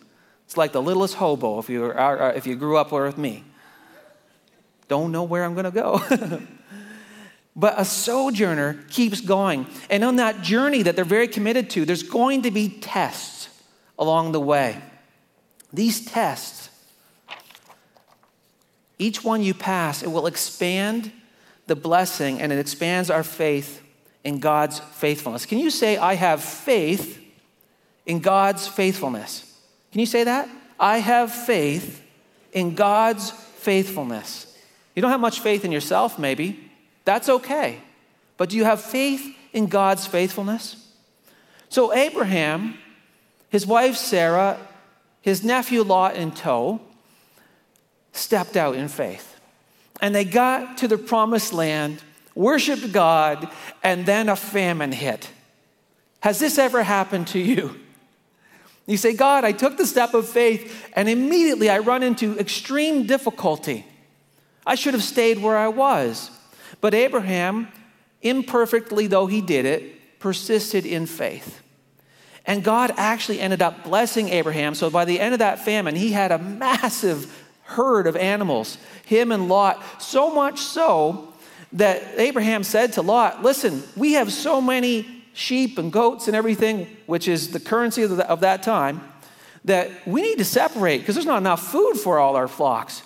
It's 0.47 0.57
like 0.57 0.73
the 0.73 0.83
littlest 0.83 1.15
hobo 1.15 1.59
if 1.59 1.69
you, 1.69 1.93
if 1.93 2.47
you 2.47 2.57
grew 2.57 2.77
up 2.77 2.93
with 2.93 3.19
me. 3.19 3.45
Don't 4.89 5.12
know 5.12 5.23
where 5.23 5.45
I'm 5.45 5.55
going 5.55 5.65
to 5.65 5.71
go. 5.71 6.03
but 7.57 7.75
a 7.76 7.85
sojourner 7.85 8.85
keeps 8.90 9.21
going. 9.21 9.66
And 9.88 10.04
on 10.04 10.16
that 10.16 10.42
journey 10.42 10.83
that 10.83 10.97
they're 10.97 11.04
very 11.04 11.28
committed 11.28 11.71
to, 11.71 11.85
there's 11.85 12.02
going 12.02 12.42
to 12.42 12.50
be 12.50 12.69
tests 12.69 13.49
along 13.99 14.33
the 14.33 14.40
way. 14.40 14.80
These 15.73 16.04
tests, 16.04 16.71
each 18.99 19.25
one 19.25 19.42
you 19.42 19.54
pass, 19.54 20.02
it 20.02 20.09
will 20.09 20.26
expand 20.26 21.12
the 21.66 21.76
blessing 21.76 22.40
and 22.40 22.52
it 22.52 22.59
expands 22.59 23.11
our 23.11 23.23
faith 23.23 23.83
in 24.25 24.40
God's 24.40 24.78
faithfulness. 24.78 25.47
Can 25.47 25.59
you 25.59 25.71
say, 25.71 25.97
I 25.97 26.14
have 26.14 26.42
faith 26.42 27.23
in 28.07 28.21
God's 28.21 28.66
faithfulness? 28.69 29.59
Can 29.92 30.00
you 30.00 30.07
say 30.07 30.25
that? 30.25 30.49
I 30.78 30.99
have 30.99 31.33
faith 31.33 32.02
in 32.52 32.75
God's 32.75 33.30
faithfulness. 33.30 34.57
You 34.95 35.02
don't 35.02 35.11
have 35.11 35.21
much 35.21 35.40
faith 35.40 35.64
in 35.64 35.73
yourself, 35.73 36.19
maybe. 36.19 36.70
That's 37.04 37.28
okay. 37.28 37.80
But 38.37 38.49
do 38.50 38.57
you 38.57 38.64
have 38.64 38.80
faith 38.80 39.37
in 39.52 39.66
God's 39.66 40.07
faithfulness? 40.07 40.76
So, 41.69 41.92
Abraham, 41.92 42.78
his 43.49 43.66
wife 43.66 43.97
Sarah, 43.97 44.59
his 45.21 45.45
nephew 45.45 45.83
Lot 45.83 46.16
in 46.16 46.33
tow, 46.33 46.80
stepped 48.12 48.57
out 48.57 48.75
in 48.75 48.88
faith 48.88 49.30
and 50.00 50.14
they 50.14 50.25
got 50.25 50.78
to 50.78 50.88
the 50.88 50.99
promised 50.99 51.52
land, 51.52 52.02
worshiped 52.35 52.92
God, 52.92 53.49
and 53.83 54.07
then 54.07 54.28
a 54.28 54.37
famine 54.37 54.92
hit. 54.92 55.30
Has 56.21 56.38
this 56.38 56.59
ever 56.59 56.83
happened 56.83 57.28
to 57.28 57.38
you? 57.38 57.78
You 58.87 58.97
say, 58.97 59.14
God, 59.14 59.45
I 59.45 59.52
took 59.52 59.76
the 59.76 59.87
step 59.87 60.14
of 60.14 60.28
faith, 60.28 60.88
and 60.95 61.09
immediately 61.09 61.71
I 61.71 61.78
run 61.78 62.02
into 62.02 62.38
extreme 62.38 63.07
difficulty. 63.07 63.87
I 64.66 64.75
should 64.75 64.95
have 64.95 65.02
stayed 65.02 65.40
where 65.40 65.57
I 65.57 65.69
was. 65.69 66.30
But 66.80 66.94
Abraham, 66.94 67.68
imperfectly 68.22 69.06
though 69.06 69.26
he 69.26 69.40
did 69.40 69.66
it, 69.66 70.18
persisted 70.20 70.87
in 70.87 71.06
faith. 71.06 71.60
And 72.46 72.64
God 72.64 72.92
actually 72.96 73.40
ended 73.40 73.62
up 73.62 73.84
blessing 73.84 74.28
Abraham. 74.30 74.75
So 74.75 74.90
by 74.90 75.04
the 75.04 75.20
end 75.20 75.34
of 75.34 75.38
that 75.40 75.64
famine, 75.64 75.94
he 75.94 76.12
had 76.12 76.32
a 76.32 76.38
massive 76.38 77.32
herd 77.62 78.06
of 78.06 78.16
animals, 78.16 78.78
him 79.06 79.30
and 79.30 79.49
Lot, 79.49 79.82
so 80.02 80.34
much 80.34 80.58
so 80.58 81.32
that 81.72 82.02
Abraham 82.16 82.64
said 82.64 82.94
to 82.94 83.02
Lot, 83.02 83.42
Listen, 83.42 83.82
we 83.96 84.14
have 84.14 84.32
so 84.32 84.60
many 84.60 85.25
sheep 85.32 85.78
and 85.78 85.92
goats 85.92 86.26
and 86.26 86.37
everything, 86.37 86.96
which 87.06 87.28
is 87.28 87.52
the 87.52 87.60
currency 87.60 88.02
of, 88.02 88.16
the, 88.16 88.28
of 88.28 88.40
that 88.40 88.62
time, 88.62 89.00
that 89.64 89.90
we 90.06 90.22
need 90.22 90.38
to 90.38 90.44
separate 90.44 90.99
because 90.99 91.14
there's 91.14 91.26
not 91.26 91.38
enough 91.38 91.62
food 91.70 91.94
for 91.94 92.18
all 92.18 92.37
our 92.37 92.49
flocks. 92.49 93.02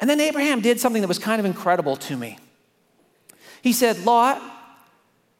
And 0.00 0.08
then 0.08 0.18
Abraham 0.20 0.60
did 0.60 0.80
something 0.80 1.02
that 1.02 1.08
was 1.08 1.18
kind 1.18 1.38
of 1.38 1.44
incredible 1.44 1.96
to 1.96 2.16
me. 2.16 2.38
He 3.62 3.72
said, 3.72 4.04
Lot, 4.04 4.40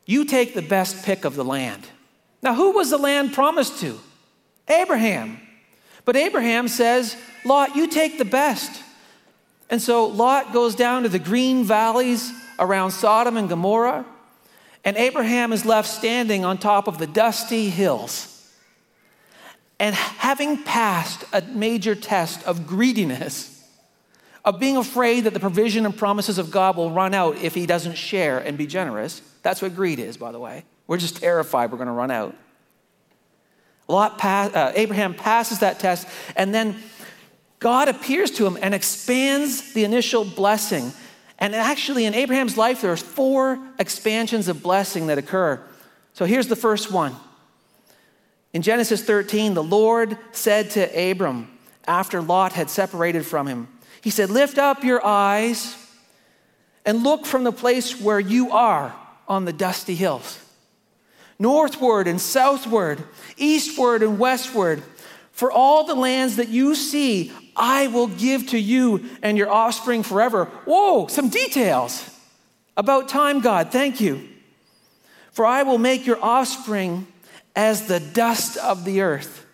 you 0.06 0.24
take 0.24 0.54
the 0.54 0.62
best 0.62 1.04
pick 1.04 1.24
of 1.24 1.36
the 1.36 1.44
land. 1.44 1.86
Now, 2.42 2.54
who 2.54 2.72
was 2.72 2.90
the 2.90 2.98
land 2.98 3.32
promised 3.32 3.80
to? 3.80 3.98
Abraham. 4.68 5.40
But 6.04 6.16
Abraham 6.16 6.68
says, 6.68 7.16
Lot, 7.44 7.76
you 7.76 7.86
take 7.86 8.18
the 8.18 8.24
best. 8.24 8.82
And 9.68 9.80
so 9.80 10.06
Lot 10.06 10.52
goes 10.52 10.74
down 10.74 11.04
to 11.04 11.08
the 11.08 11.18
green 11.18 11.64
valleys 11.64 12.32
around 12.58 12.90
Sodom 12.90 13.36
and 13.36 13.48
Gomorrah, 13.48 14.04
and 14.84 14.96
Abraham 14.96 15.52
is 15.52 15.64
left 15.64 15.88
standing 15.88 16.44
on 16.44 16.58
top 16.58 16.88
of 16.88 16.98
the 16.98 17.06
dusty 17.06 17.70
hills. 17.70 18.26
And 19.78 19.94
having 19.94 20.62
passed 20.62 21.24
a 21.32 21.40
major 21.42 21.94
test 21.94 22.42
of 22.44 22.66
greediness, 22.66 23.59
of 24.44 24.58
being 24.58 24.76
afraid 24.76 25.24
that 25.24 25.34
the 25.34 25.40
provision 25.40 25.84
and 25.84 25.96
promises 25.96 26.38
of 26.38 26.50
God 26.50 26.76
will 26.76 26.90
run 26.90 27.14
out 27.14 27.36
if 27.36 27.54
he 27.54 27.66
doesn't 27.66 27.96
share 27.96 28.38
and 28.38 28.56
be 28.56 28.66
generous. 28.66 29.20
That's 29.42 29.60
what 29.60 29.74
greed 29.74 29.98
is, 29.98 30.16
by 30.16 30.32
the 30.32 30.38
way. 30.38 30.64
We're 30.86 30.96
just 30.96 31.18
terrified 31.18 31.70
we're 31.70 31.78
going 31.78 31.88
to 31.88 31.92
run 31.92 32.10
out. 32.10 32.34
Lot 33.88 34.18
pass, 34.18 34.54
uh, 34.54 34.72
Abraham 34.74 35.14
passes 35.14 35.58
that 35.58 35.80
test, 35.80 36.06
and 36.36 36.54
then 36.54 36.76
God 37.58 37.88
appears 37.88 38.30
to 38.32 38.46
him 38.46 38.56
and 38.62 38.74
expands 38.74 39.72
the 39.72 39.84
initial 39.84 40.24
blessing. 40.24 40.92
And 41.38 41.54
actually, 41.54 42.04
in 42.06 42.14
Abraham's 42.14 42.56
life, 42.56 42.80
there's 42.80 43.02
four 43.02 43.58
expansions 43.78 44.48
of 44.48 44.62
blessing 44.62 45.08
that 45.08 45.18
occur. 45.18 45.60
So 46.12 46.24
here's 46.24 46.48
the 46.48 46.56
first 46.56 46.90
one. 46.90 47.14
In 48.52 48.62
Genesis 48.62 49.02
13, 49.04 49.54
the 49.54 49.62
Lord 49.62 50.16
said 50.32 50.70
to 50.70 51.10
Abram, 51.10 51.48
after 51.86 52.20
Lot 52.20 52.52
had 52.52 52.68
separated 52.68 53.24
from 53.24 53.46
him, 53.46 53.68
He 54.02 54.10
said, 54.10 54.30
Lift 54.30 54.58
up 54.58 54.84
your 54.84 55.04
eyes 55.04 55.76
and 56.84 57.02
look 57.02 57.26
from 57.26 57.44
the 57.44 57.52
place 57.52 58.00
where 58.00 58.20
you 58.20 58.52
are 58.52 58.94
on 59.28 59.44
the 59.44 59.52
dusty 59.52 59.94
hills 59.94 60.38
northward 61.40 62.06
and 62.06 62.20
southward, 62.20 63.02
eastward 63.36 64.02
and 64.02 64.18
westward. 64.18 64.82
For 65.32 65.50
all 65.50 65.84
the 65.84 65.94
lands 65.94 66.36
that 66.36 66.50
you 66.50 66.74
see, 66.74 67.32
I 67.56 67.86
will 67.86 68.08
give 68.08 68.48
to 68.48 68.58
you 68.58 69.08
and 69.22 69.38
your 69.38 69.50
offspring 69.50 70.02
forever. 70.02 70.44
Whoa, 70.66 71.06
some 71.06 71.30
details 71.30 72.08
about 72.76 73.08
time, 73.08 73.40
God. 73.40 73.72
Thank 73.72 74.00
you. 74.00 74.28
For 75.32 75.46
I 75.46 75.62
will 75.62 75.78
make 75.78 76.06
your 76.06 76.22
offspring 76.22 77.06
as 77.56 77.86
the 77.86 78.00
dust 78.00 78.58
of 78.58 78.84
the 78.84 79.00
earth. 79.00 79.46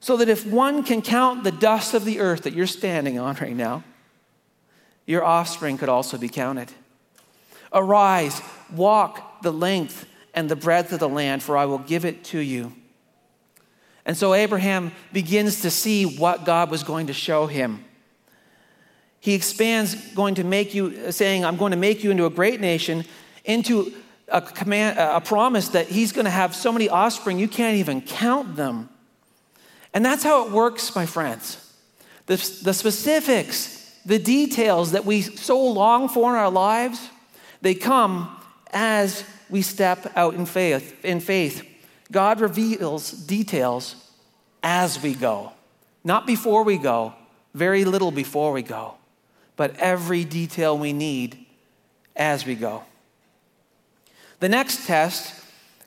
So 0.00 0.16
that 0.16 0.28
if 0.28 0.46
one 0.46 0.82
can 0.82 1.02
count 1.02 1.44
the 1.44 1.52
dust 1.52 1.94
of 1.94 2.04
the 2.04 2.20
earth 2.20 2.42
that 2.42 2.54
you're 2.54 2.66
standing 2.66 3.18
on 3.18 3.36
right 3.36 3.54
now, 3.54 3.84
your 5.06 5.24
offspring 5.24 5.76
could 5.76 5.88
also 5.88 6.16
be 6.16 6.28
counted. 6.28 6.72
Arise, 7.72 8.40
walk 8.74 9.42
the 9.42 9.52
length 9.52 10.06
and 10.34 10.48
the 10.48 10.56
breadth 10.56 10.92
of 10.92 11.00
the 11.00 11.08
land, 11.08 11.42
for 11.42 11.56
I 11.56 11.66
will 11.66 11.78
give 11.78 12.04
it 12.04 12.24
to 12.24 12.38
you. 12.38 12.72
And 14.06 14.16
so 14.16 14.34
Abraham 14.34 14.92
begins 15.12 15.62
to 15.62 15.70
see 15.70 16.04
what 16.04 16.44
God 16.44 16.70
was 16.70 16.82
going 16.82 17.08
to 17.08 17.12
show 17.12 17.46
him. 17.46 17.84
He 19.20 19.34
expands, 19.34 19.94
going 20.14 20.36
to 20.36 20.44
make 20.44 20.74
you, 20.74 21.12
saying, 21.12 21.44
I'm 21.44 21.56
going 21.56 21.72
to 21.72 21.76
make 21.76 22.02
you 22.02 22.10
into 22.10 22.24
a 22.24 22.30
great 22.30 22.60
nation, 22.60 23.04
into 23.44 23.92
a 24.28 24.40
command, 24.40 24.98
a 24.98 25.20
promise 25.20 25.68
that 25.68 25.88
he's 25.88 26.12
going 26.12 26.24
to 26.24 26.30
have 26.30 26.54
so 26.54 26.72
many 26.72 26.88
offspring 26.88 27.38
you 27.38 27.48
can't 27.48 27.76
even 27.76 28.00
count 28.00 28.56
them. 28.56 28.88
And 29.92 30.04
that's 30.04 30.22
how 30.22 30.46
it 30.46 30.52
works, 30.52 30.94
my 30.94 31.06
friends. 31.06 31.56
The, 32.26 32.36
the 32.62 32.74
specifics, 32.74 33.98
the 34.06 34.18
details 34.18 34.92
that 34.92 35.04
we 35.04 35.22
so 35.22 35.60
long 35.60 36.08
for 36.08 36.32
in 36.32 36.38
our 36.38 36.50
lives, 36.50 37.08
they 37.60 37.74
come 37.74 38.36
as 38.72 39.24
we 39.48 39.62
step 39.62 40.12
out 40.16 40.34
in 40.34 40.46
faith. 40.46 41.04
In 41.04 41.20
faith, 41.20 41.66
God 42.12 42.40
reveals 42.40 43.10
details 43.10 43.96
as 44.62 45.02
we 45.02 45.14
go, 45.14 45.52
not 46.04 46.26
before 46.26 46.64
we 46.64 46.76
go, 46.78 47.14
very 47.54 47.84
little 47.84 48.10
before 48.10 48.52
we 48.52 48.62
go, 48.62 48.94
but 49.56 49.76
every 49.78 50.24
detail 50.24 50.76
we 50.78 50.92
need 50.92 51.46
as 52.14 52.46
we 52.46 52.54
go. 52.54 52.84
The 54.40 54.48
next 54.48 54.86
test 54.86 55.34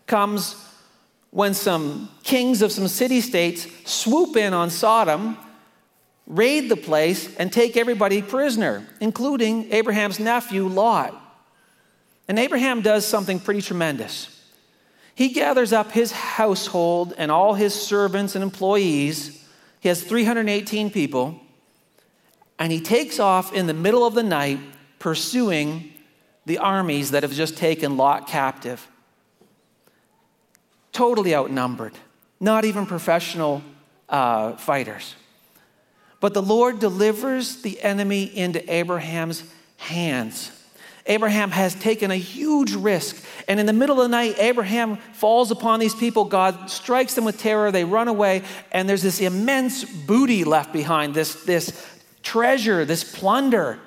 comes 0.08 0.56
when 1.34 1.56
some 1.56 2.08
kings 2.22 2.62
of 2.62 2.72
some 2.72 2.88
city 2.88 3.20
states 3.20 3.66
swoop 3.86 4.38
in 4.38 4.54
on 4.54 4.70
Sodom, 4.70 5.36
raid 6.28 6.70
the 6.70 6.78
place, 6.78 7.36
and 7.38 7.52
take 7.52 7.76
everybody 7.76 8.22
prisoner, 8.22 8.88
including 9.02 9.74
Abraham's 9.74 10.20
nephew 10.20 10.68
Lot. 10.68 11.20
And 12.28 12.38
Abraham 12.38 12.82
does 12.82 13.04
something 13.04 13.40
pretty 13.40 13.64
tremendous. 13.64 14.30
He 15.16 15.30
gathers 15.30 15.74
up 15.74 15.92
his 15.92 16.12
household 16.12 17.16
and 17.18 17.32
all 17.32 17.56
his 17.56 17.74
servants 17.74 18.36
and 18.36 18.44
employees. 18.44 19.44
He 19.80 19.90
has 19.90 20.04
318 20.04 20.92
people. 20.92 21.42
And 22.60 22.72
he 22.72 22.80
takes 22.80 23.20
off 23.20 23.52
in 23.54 23.66
the 23.66 23.74
middle 23.74 24.06
of 24.06 24.14
the 24.14 24.24
night 24.24 24.60
pursuing 25.00 25.94
the 26.46 26.60
armies 26.60 27.10
that 27.10 27.24
have 27.24 27.34
just 27.34 27.58
taken 27.58 27.98
Lot 27.98 28.28
captive. 28.28 28.88
Totally 30.94 31.36
outnumbered, 31.36 31.94
not 32.40 32.66
even 32.66 32.86
professional 32.86 33.62
uh, 34.08 34.54
fighters. 34.54 35.16
But 36.20 36.34
the 36.34 36.42
Lord 36.42 36.80
delivers 36.80 37.62
the 37.64 37.82
enemy 37.82 38.24
into 38.24 38.74
Abraham's 38.74 39.44
hands. 39.76 40.52
Abraham 41.06 41.52
has 41.52 41.76
taken 41.76 42.12
a 42.12 42.16
huge 42.16 42.74
risk. 42.74 43.22
And 43.48 43.60
in 43.60 43.66
the 43.66 43.74
middle 43.74 44.00
of 44.00 44.04
the 44.04 44.16
night, 44.16 44.36
Abraham 44.40 44.98
falls 45.14 45.52
upon 45.52 45.80
these 45.80 45.94
people. 45.94 46.24
God 46.24 46.70
strikes 46.70 47.16
them 47.16 47.26
with 47.26 47.38
terror. 47.38 47.72
They 47.72 47.84
run 47.84 48.08
away. 48.08 48.44
And 48.72 48.88
there's 48.88 49.02
this 49.02 49.20
immense 49.20 49.84
booty 49.84 50.46
left 50.46 50.72
behind, 50.72 51.14
this, 51.14 51.44
this 51.44 51.74
treasure, 52.22 52.86
this 52.86 53.04
plunder. 53.04 53.80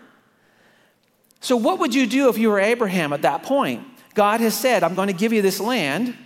So, 1.41 1.57
what 1.57 1.79
would 1.79 1.95
you 1.95 2.07
do 2.07 2.29
if 2.29 2.37
you 2.37 2.51
were 2.51 2.61
Abraham 2.61 3.13
at 3.13 3.23
that 3.23 3.43
point? 3.45 3.87
God 4.15 4.41
has 4.41 4.59
said, 4.59 4.83
I'm 4.83 4.95
going 4.95 5.09
to 5.09 5.15
give 5.15 5.33
you 5.33 5.41
this 5.41 5.61
land. 5.61 6.17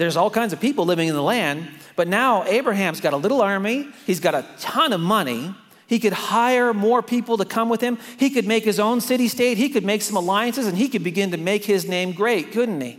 There's 0.00 0.16
all 0.16 0.30
kinds 0.30 0.54
of 0.54 0.60
people 0.60 0.86
living 0.86 1.08
in 1.08 1.14
the 1.14 1.22
land, 1.22 1.68
but 1.94 2.08
now 2.08 2.42
Abraham's 2.44 3.02
got 3.02 3.12
a 3.12 3.18
little 3.18 3.42
army, 3.42 3.86
he's 4.06 4.18
got 4.18 4.34
a 4.34 4.46
ton 4.58 4.94
of 4.94 5.00
money. 5.00 5.54
He 5.88 5.98
could 5.98 6.14
hire 6.14 6.72
more 6.72 7.02
people 7.02 7.36
to 7.36 7.44
come 7.44 7.68
with 7.68 7.82
him. 7.82 7.98
He 8.16 8.30
could 8.30 8.46
make 8.46 8.64
his 8.64 8.80
own 8.80 9.02
city 9.02 9.28
state. 9.28 9.58
He 9.58 9.68
could 9.68 9.84
make 9.84 10.00
some 10.00 10.16
alliances 10.16 10.66
and 10.66 10.78
he 10.78 10.88
could 10.88 11.04
begin 11.04 11.32
to 11.32 11.36
make 11.36 11.66
his 11.66 11.86
name 11.86 12.12
great, 12.12 12.52
couldn't 12.52 12.80
he? 12.80 12.98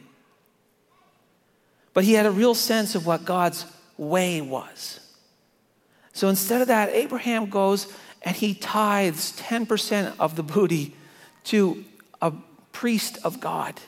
But 1.95 2.03
he 2.03 2.13
had 2.13 2.27
a 2.27 2.31
real 2.31 2.53
sense 2.53 2.93
of 2.93 3.07
what 3.07 3.25
God's 3.25 3.65
way 3.97 4.39
was. 4.39 4.99
So 6.13 6.27
instead 6.27 6.61
of 6.61 6.67
that, 6.67 6.89
Abraham 6.89 7.49
goes 7.49 7.91
and 8.21 8.35
he 8.35 8.53
tithes 8.53 9.35
10% 9.39 10.13
of 10.19 10.35
the 10.35 10.43
booty 10.43 10.93
to 11.45 11.83
a 12.21 12.31
priest 12.73 13.17
of 13.23 13.39
God. 13.39 13.79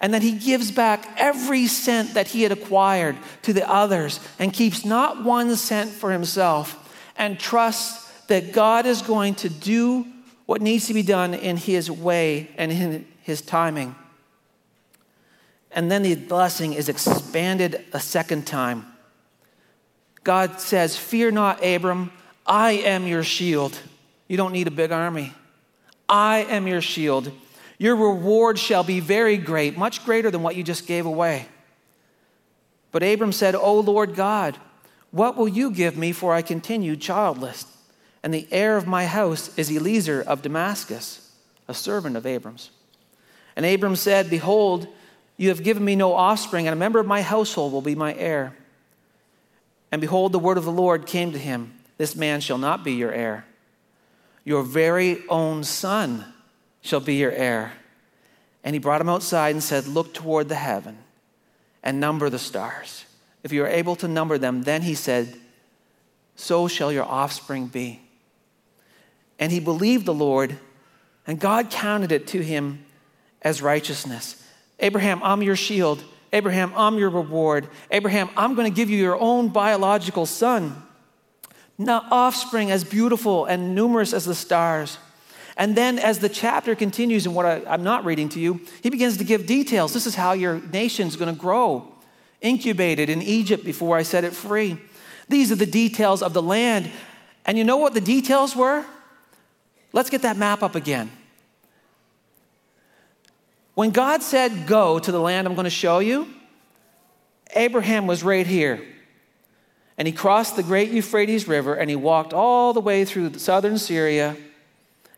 And 0.00 0.14
that 0.14 0.22
he 0.22 0.32
gives 0.32 0.70
back 0.70 1.06
every 1.18 1.66
cent 1.66 2.14
that 2.14 2.28
he 2.28 2.42
had 2.42 2.52
acquired 2.52 3.16
to 3.42 3.52
the 3.52 3.68
others 3.70 4.18
and 4.38 4.52
keeps 4.52 4.84
not 4.84 5.22
one 5.22 5.54
cent 5.56 5.90
for 5.90 6.10
himself 6.10 6.76
and 7.16 7.38
trusts 7.38 8.10
that 8.28 8.52
God 8.52 8.86
is 8.86 9.02
going 9.02 9.34
to 9.36 9.48
do 9.48 10.06
what 10.46 10.62
needs 10.62 10.86
to 10.86 10.94
be 10.94 11.02
done 11.02 11.34
in 11.34 11.56
his 11.56 11.90
way 11.90 12.48
and 12.56 12.72
in 12.72 13.06
his 13.22 13.42
timing. 13.42 13.94
And 15.72 15.90
then 15.90 16.02
the 16.02 16.14
blessing 16.14 16.72
is 16.72 16.88
expanded 16.88 17.84
a 17.92 18.00
second 18.00 18.46
time. 18.46 18.86
God 20.24 20.60
says, 20.60 20.96
Fear 20.96 21.32
not, 21.32 21.64
Abram, 21.64 22.10
I 22.46 22.72
am 22.72 23.06
your 23.06 23.22
shield. 23.22 23.78
You 24.28 24.36
don't 24.36 24.52
need 24.52 24.66
a 24.66 24.72
big 24.72 24.92
army. 24.92 25.32
I 26.08 26.38
am 26.38 26.66
your 26.66 26.80
shield. 26.80 27.30
Your 27.80 27.96
reward 27.96 28.58
shall 28.58 28.84
be 28.84 29.00
very 29.00 29.38
great, 29.38 29.78
much 29.78 30.04
greater 30.04 30.30
than 30.30 30.42
what 30.42 30.54
you 30.54 30.62
just 30.62 30.86
gave 30.86 31.06
away. 31.06 31.48
But 32.92 33.02
Abram 33.02 33.32
said, 33.32 33.54
O 33.54 33.80
Lord 33.80 34.14
God, 34.14 34.58
what 35.12 35.34
will 35.34 35.48
you 35.48 35.70
give 35.70 35.96
me 35.96 36.12
for 36.12 36.34
I 36.34 36.42
continue 36.42 36.94
childless? 36.94 37.64
And 38.22 38.34
the 38.34 38.46
heir 38.50 38.76
of 38.76 38.86
my 38.86 39.06
house 39.06 39.56
is 39.56 39.70
Eliezer 39.70 40.20
of 40.20 40.42
Damascus, 40.42 41.32
a 41.68 41.72
servant 41.72 42.18
of 42.18 42.26
Abram's. 42.26 42.70
And 43.56 43.64
Abram 43.64 43.96
said, 43.96 44.28
Behold, 44.28 44.86
you 45.38 45.48
have 45.48 45.62
given 45.62 45.82
me 45.82 45.96
no 45.96 46.12
offspring, 46.12 46.66
and 46.66 46.74
a 46.74 46.78
member 46.78 46.98
of 46.98 47.06
my 47.06 47.22
household 47.22 47.72
will 47.72 47.80
be 47.80 47.94
my 47.94 48.12
heir. 48.12 48.54
And 49.90 50.02
behold, 50.02 50.32
the 50.32 50.38
word 50.38 50.58
of 50.58 50.66
the 50.66 50.70
Lord 50.70 51.06
came 51.06 51.32
to 51.32 51.38
him 51.38 51.72
this 51.96 52.14
man 52.14 52.42
shall 52.42 52.58
not 52.58 52.84
be 52.84 52.92
your 52.92 53.12
heir. 53.12 53.46
Your 54.44 54.62
very 54.62 55.26
own 55.30 55.64
son 55.64 56.26
shall 56.80 57.00
be 57.00 57.14
your 57.14 57.32
heir. 57.32 57.72
And 58.62 58.74
he 58.74 58.78
brought 58.78 59.00
him 59.00 59.08
outside 59.08 59.50
and 59.50 59.62
said, 59.62 59.86
Look 59.86 60.14
toward 60.14 60.48
the 60.48 60.54
heaven 60.54 60.98
and 61.82 62.00
number 62.00 62.28
the 62.28 62.38
stars. 62.38 63.04
If 63.42 63.52
you 63.52 63.64
are 63.64 63.68
able 63.68 63.96
to 63.96 64.08
number 64.08 64.38
them, 64.38 64.62
then 64.62 64.82
he 64.82 64.94
said, 64.94 65.34
So 66.36 66.68
shall 66.68 66.92
your 66.92 67.04
offspring 67.04 67.68
be. 67.68 68.00
And 69.38 69.50
he 69.50 69.60
believed 69.60 70.04
the 70.04 70.14
Lord, 70.14 70.58
and 71.26 71.40
God 71.40 71.70
counted 71.70 72.12
it 72.12 72.26
to 72.28 72.42
him 72.42 72.84
as 73.40 73.62
righteousness. 73.62 74.42
Abraham, 74.78 75.22
I'm 75.22 75.42
your 75.42 75.56
shield. 75.56 76.04
Abraham, 76.32 76.72
I'm 76.76 76.98
your 76.98 77.10
reward. 77.10 77.68
Abraham, 77.90 78.28
I'm 78.36 78.54
going 78.54 78.70
to 78.70 78.74
give 78.74 78.90
you 78.90 78.98
your 78.98 79.18
own 79.18 79.48
biological 79.48 80.26
son 80.26 80.82
now 81.80 82.06
offspring 82.10 82.70
as 82.70 82.84
beautiful 82.84 83.46
and 83.46 83.74
numerous 83.74 84.12
as 84.12 84.26
the 84.26 84.34
stars. 84.34 84.98
And 85.60 85.76
then, 85.76 85.98
as 85.98 86.20
the 86.20 86.30
chapter 86.30 86.74
continues, 86.74 87.26
and 87.26 87.34
what 87.34 87.44
I, 87.44 87.74
am 87.74 87.84
not 87.84 88.06
reading 88.06 88.30
to 88.30 88.40
you, 88.40 88.62
he 88.82 88.88
begins 88.88 89.18
to 89.18 89.24
give 89.24 89.44
details. 89.44 89.92
This 89.92 90.06
is 90.06 90.14
how 90.14 90.32
your 90.32 90.58
nation's 90.58 91.16
going 91.16 91.32
to 91.32 91.38
grow. 91.38 91.86
Incubated 92.40 93.10
in 93.10 93.20
Egypt 93.20 93.62
before 93.62 93.98
I 93.98 94.02
set 94.02 94.24
it 94.24 94.32
free. 94.32 94.78
These 95.28 95.52
are 95.52 95.56
the 95.56 95.66
details 95.66 96.22
of 96.22 96.32
the 96.32 96.40
land. 96.40 96.90
And 97.44 97.58
you 97.58 97.64
know 97.64 97.76
what 97.76 97.92
the 97.92 98.00
details 98.00 98.56
were? 98.56 98.86
Let's 99.92 100.08
get 100.08 100.22
that 100.22 100.38
map 100.38 100.62
up 100.62 100.76
again. 100.76 101.10
When 103.74 103.90
God 103.90 104.22
said, 104.22 104.66
Go 104.66 104.98
to 104.98 105.12
the 105.12 105.20
land 105.20 105.46
I'm 105.46 105.54
going 105.54 105.64
to 105.64 105.70
show 105.70 105.98
you, 105.98 106.26
Abraham 107.54 108.06
was 108.06 108.22
right 108.22 108.46
here. 108.46 108.82
And 109.98 110.08
he 110.08 110.12
crossed 110.12 110.56
the 110.56 110.62
great 110.62 110.90
Euphrates 110.90 111.46
River 111.46 111.74
and 111.74 111.90
he 111.90 111.96
walked 111.96 112.32
all 112.32 112.72
the 112.72 112.80
way 112.80 113.04
through 113.04 113.34
southern 113.34 113.76
Syria 113.76 114.38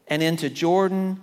and 0.08 0.22
into 0.22 0.50
Jordan, 0.50 1.20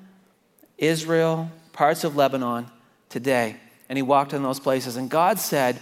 Israel, 0.78 1.52
parts 1.74 2.04
of 2.04 2.16
Lebanon 2.16 2.68
today. 3.10 3.58
And 3.88 3.98
he 3.98 4.04
walked 4.04 4.34
in 4.34 4.44
those 4.44 4.60
places. 4.60 4.98
And 4.98 5.10
God 5.10 5.40
said, 5.40 5.80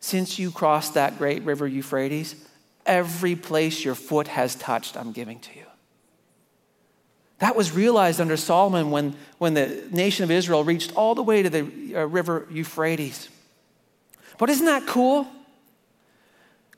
Since 0.00 0.38
you 0.38 0.50
crossed 0.50 0.94
that 0.94 1.18
great 1.18 1.42
river 1.42 1.66
Euphrates, 1.66 2.36
every 2.84 3.34
place 3.36 3.84
your 3.84 3.94
foot 3.94 4.28
has 4.28 4.54
touched, 4.54 4.96
I'm 4.96 5.12
giving 5.12 5.40
to 5.40 5.54
you. 5.56 5.66
That 7.38 7.54
was 7.54 7.72
realized 7.72 8.20
under 8.20 8.36
Solomon 8.36 8.90
when, 8.90 9.14
when 9.38 9.54
the 9.54 9.84
nation 9.90 10.24
of 10.24 10.30
Israel 10.30 10.64
reached 10.64 10.94
all 10.96 11.14
the 11.14 11.22
way 11.22 11.42
to 11.42 11.50
the 11.50 11.94
uh, 11.94 12.04
river 12.04 12.46
Euphrates. 12.50 13.28
But 14.38 14.48
isn't 14.50 14.66
that 14.66 14.86
cool? 14.86 15.26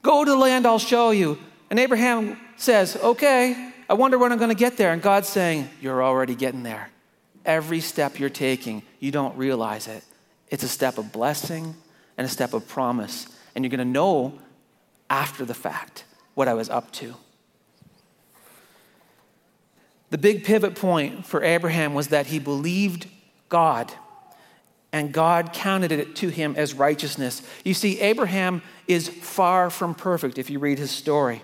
Go 0.03 0.25
to 0.25 0.31
the 0.31 0.37
land 0.37 0.67
I'll 0.67 0.79
show 0.79 1.11
you. 1.11 1.39
And 1.71 1.79
Abraham 1.79 2.39
says, 2.57 2.97
Okay, 2.97 3.68
I 3.89 3.95
wonder 3.95 4.19
when 4.19 4.33
I'm 4.33 4.39
going 4.39 4.51
to 4.51 4.57
get 4.57 4.77
there. 4.77 4.93
And 4.93 5.01
God's 5.01 5.29
saying, 5.29 5.69
You're 5.81 6.03
already 6.03 6.35
getting 6.35 6.63
there. 6.63 6.91
Every 7.45 7.81
step 7.81 8.19
you're 8.19 8.29
taking, 8.29 8.83
you 9.01 9.11
don't 9.11 9.37
realize 9.37 9.87
it. 9.87 10.05
It's 10.49 10.63
a 10.63 10.69
step 10.69 10.99
of 10.99 11.13
blessing 11.13 11.75
and 12.17 12.27
a 12.27 12.29
step 12.31 12.53
of 12.53 12.69
promise. 12.69 13.27
And 13.55 13.65
you're 13.65 13.71
going 13.71 13.79
to 13.79 13.85
know 13.85 14.39
after 15.09 15.45
the 15.45 15.55
fact 15.55 16.05
what 16.35 16.49
I 16.49 16.55
was 16.55 16.69
up 16.69 16.93
to. 16.93 17.15
The 20.11 20.19
big 20.19 20.45
pivot 20.45 20.75
point 20.75 21.27
for 21.27 21.43
Abraham 21.43 21.95
was 21.95 22.09
that 22.09 22.27
he 22.27 22.39
believed 22.39 23.07
God 23.49 23.93
and 24.93 25.13
God 25.13 25.53
counted 25.53 25.93
it 25.93 26.17
to 26.17 26.29
him 26.29 26.55
as 26.57 26.73
righteousness. 26.73 27.43
You 27.65 27.75
see, 27.75 28.01
Abraham 28.01 28.63
is 28.87 29.09
far 29.09 29.69
from 29.71 29.95
perfect 29.95 30.39
if 30.39 30.49
you 30.49 30.59
read 30.59 30.79
his 30.79 30.91
story, 30.91 31.43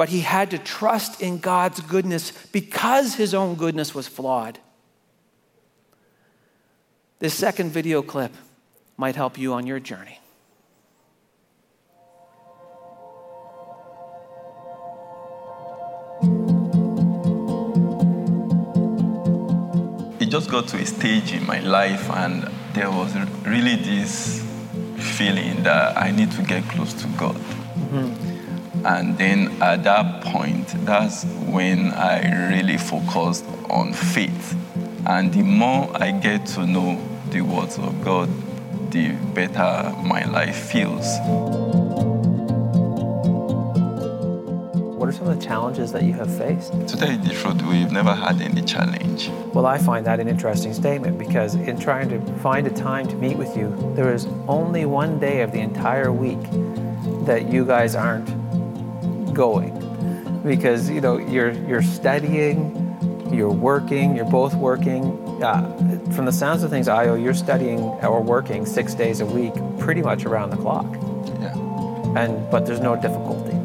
but 0.00 0.08
he 0.08 0.20
had 0.20 0.50
to 0.50 0.56
trust 0.56 1.20
in 1.20 1.36
God's 1.36 1.82
goodness 1.82 2.32
because 2.52 3.16
his 3.16 3.34
own 3.34 3.54
goodness 3.54 3.94
was 3.94 4.08
flawed. 4.08 4.58
This 7.18 7.34
second 7.34 7.70
video 7.70 8.00
clip 8.00 8.32
might 8.96 9.14
help 9.14 9.36
you 9.36 9.52
on 9.52 9.66
your 9.66 9.78
journey. 9.78 10.18
It 20.18 20.30
just 20.30 20.50
got 20.50 20.66
to 20.68 20.78
a 20.78 20.86
stage 20.86 21.34
in 21.34 21.46
my 21.46 21.60
life, 21.60 22.08
and 22.08 22.50
there 22.72 22.90
was 22.90 23.14
really 23.44 23.76
this 23.76 24.42
feeling 24.96 25.62
that 25.64 25.98
I 25.98 26.10
need 26.10 26.30
to 26.32 26.42
get 26.42 26.64
close 26.70 26.94
to 26.94 27.06
God. 27.18 27.36
Mm-hmm. 27.36 28.29
And 28.84 29.18
then 29.18 29.60
at 29.60 29.84
that 29.84 30.22
point, 30.22 30.68
that's 30.86 31.24
when 31.24 31.92
I 31.92 32.48
really 32.48 32.78
focused 32.78 33.44
on 33.68 33.92
faith. 33.92 34.56
And 35.06 35.32
the 35.32 35.42
more 35.42 35.90
I 35.94 36.12
get 36.12 36.46
to 36.54 36.66
know 36.66 36.98
the 37.30 37.42
words 37.42 37.78
of 37.78 38.02
God, 38.02 38.30
the 38.90 39.12
better 39.34 39.94
my 40.02 40.24
life 40.24 40.56
feels. 40.56 41.06
What 44.96 45.08
are 45.08 45.12
some 45.12 45.28
of 45.28 45.38
the 45.38 45.44
challenges 45.44 45.92
that 45.92 46.02
you 46.02 46.14
have 46.14 46.34
faced? 46.36 46.72
To 46.72 46.96
tell 46.96 47.10
you 47.10 47.18
the 47.18 47.34
truth, 47.34 47.62
we've 47.62 47.92
never 47.92 48.14
had 48.14 48.40
any 48.40 48.62
challenge. 48.62 49.28
Well, 49.54 49.66
I 49.66 49.78
find 49.78 50.06
that 50.06 50.20
an 50.20 50.28
interesting 50.28 50.72
statement 50.72 51.18
because 51.18 51.54
in 51.54 51.78
trying 51.78 52.08
to 52.10 52.20
find 52.38 52.66
a 52.66 52.70
time 52.70 53.06
to 53.08 53.16
meet 53.16 53.36
with 53.36 53.56
you, 53.56 53.92
there 53.94 54.12
is 54.12 54.26
only 54.48 54.86
one 54.86 55.18
day 55.18 55.42
of 55.42 55.52
the 55.52 55.60
entire 55.60 56.12
week 56.12 56.40
that 57.26 57.48
you 57.50 57.64
guys 57.64 57.94
aren't 57.94 58.39
going 59.40 59.72
because 60.44 60.90
you 60.90 61.00
know 61.00 61.16
you're 61.34 61.52
you're 61.68 61.86
studying, 62.00 62.56
you're 63.32 63.56
working, 63.70 64.14
you're 64.16 64.32
both 64.40 64.54
working. 64.54 65.02
Uh, 65.42 65.62
from 66.14 66.26
the 66.26 66.32
sounds 66.32 66.62
of 66.62 66.68
things, 66.68 66.88
Ayo, 66.88 67.14
you're 67.22 67.40
studying 67.46 67.80
or 68.14 68.20
working 68.20 68.66
six 68.66 68.92
days 68.92 69.20
a 69.20 69.26
week, 69.38 69.54
pretty 69.78 70.02
much 70.02 70.26
around 70.26 70.50
the 70.50 70.56
clock. 70.56 70.84
Yeah. 71.40 72.20
And 72.20 72.32
but 72.50 72.66
there's 72.66 72.80
no 72.80 72.96
difficulty. 72.96 73.56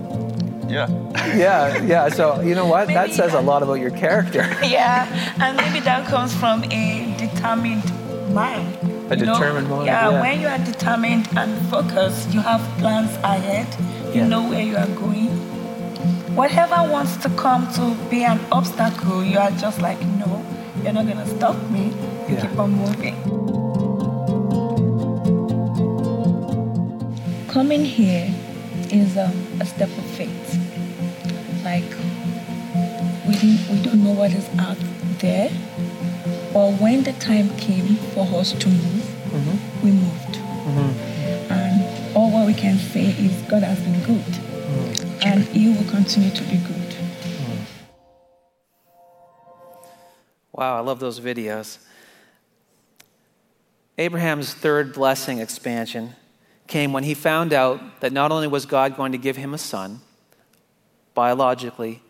Yeah. 0.71 0.88
yeah, 1.35 1.83
yeah. 1.83 2.09
So 2.09 2.39
you 2.41 2.55
know 2.55 2.67
what? 2.73 2.88
Maybe 2.88 2.99
that 2.99 3.11
says 3.13 3.33
a 3.33 3.41
lot 3.41 3.61
about 3.61 3.79
your 3.85 3.91
character. 3.91 4.43
yeah, 4.77 5.07
and 5.43 5.57
maybe 5.57 5.79
that 5.81 6.07
comes 6.07 6.33
from 6.33 6.63
a 6.71 7.15
determined 7.17 7.85
mind. 8.33 8.77
A 9.11 9.17
you 9.17 9.25
know? 9.25 9.33
determined 9.33 9.69
mind. 9.69 9.85
Yeah, 9.88 10.09
yeah, 10.09 10.21
when 10.21 10.39
you 10.41 10.47
are 10.47 10.57
determined 10.73 11.27
and 11.35 11.51
focused, 11.69 12.33
you 12.33 12.39
have 12.39 12.61
plans 12.79 13.13
ahead. 13.23 13.67
You 14.15 14.21
Yeah. 14.21 14.27
know 14.33 14.43
where 14.49 14.63
you 14.63 14.77
are 14.77 14.88
going. 15.03 15.54
Whatever 16.36 16.76
wants 16.91 17.15
to 17.17 17.30
come 17.30 17.71
to 17.74 17.95
be 18.10 18.24
an 18.24 18.39
obstacle, 18.52 19.24
you 19.24 19.38
are 19.39 19.52
just 19.52 19.82
like, 19.82 20.00
no, 20.02 20.45
you're 20.84 20.91
not 20.93 21.08
gonna 21.08 21.26
stop 21.38 21.56
me. 21.69 21.86
You 22.28 22.36
Yeah. 22.36 22.41
keep 22.48 22.60
on 22.60 22.71
moving. 22.71 23.15
Coming 27.48 27.86
here 27.86 28.34
is 28.91 29.17
um, 29.17 29.32
a 29.62 29.65
step 29.65 29.89
of 29.98 30.06
faith. 30.17 30.60
Like 31.63 31.89
we 33.26 33.36
we 33.71 33.82
don't 33.82 34.04
know 34.04 34.12
what 34.12 34.32
is 34.34 34.48
out 34.60 34.78
there, 35.19 35.50
but 36.54 36.74
when 36.82 37.04
the 37.04 37.13
time 37.13 37.50
came 37.58 37.95
for 38.13 38.28
us 38.39 38.52
to 38.52 38.67
move, 38.67 39.06
we 39.84 39.91
moved. 39.91 40.36
And 41.50 42.15
all 42.15 42.30
what 42.30 42.45
we 42.45 42.54
can 42.54 42.78
say 42.78 43.06
is 43.08 43.32
God 43.43 43.63
has 43.63 43.80
been 43.80 44.00
good, 44.04 44.34
and 45.36 45.43
He 45.43 45.67
will 45.67 45.89
continue 45.89 46.32
to 46.32 46.43
be 46.43 46.58
good. 46.58 46.95
Wow, 50.54 50.78
I 50.78 50.80
love 50.80 51.02
those 51.02 51.19
videos. 51.19 51.80
Abraham's 53.98 54.54
third 54.54 54.93
blessing 54.93 55.39
expansion 55.39 56.15
came 56.67 56.93
when 56.93 57.04
he 57.04 57.13
found 57.13 57.52
out 57.52 58.00
that 58.00 58.13
not 58.13 58.32
only 58.32 58.48
was 58.48 58.65
God 58.65 58.95
going 58.95 59.12
to 59.12 59.17
give 59.17 59.36
him 59.36 59.54
a 59.54 59.58
son, 59.58 60.00
biologically, 61.13 62.02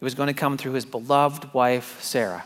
it 0.00 0.04
was 0.04 0.16
going 0.16 0.26
to 0.26 0.34
come 0.34 0.56
through 0.56 0.72
his 0.72 0.84
beloved 0.84 1.54
wife, 1.54 2.02
Sarah. 2.02 2.44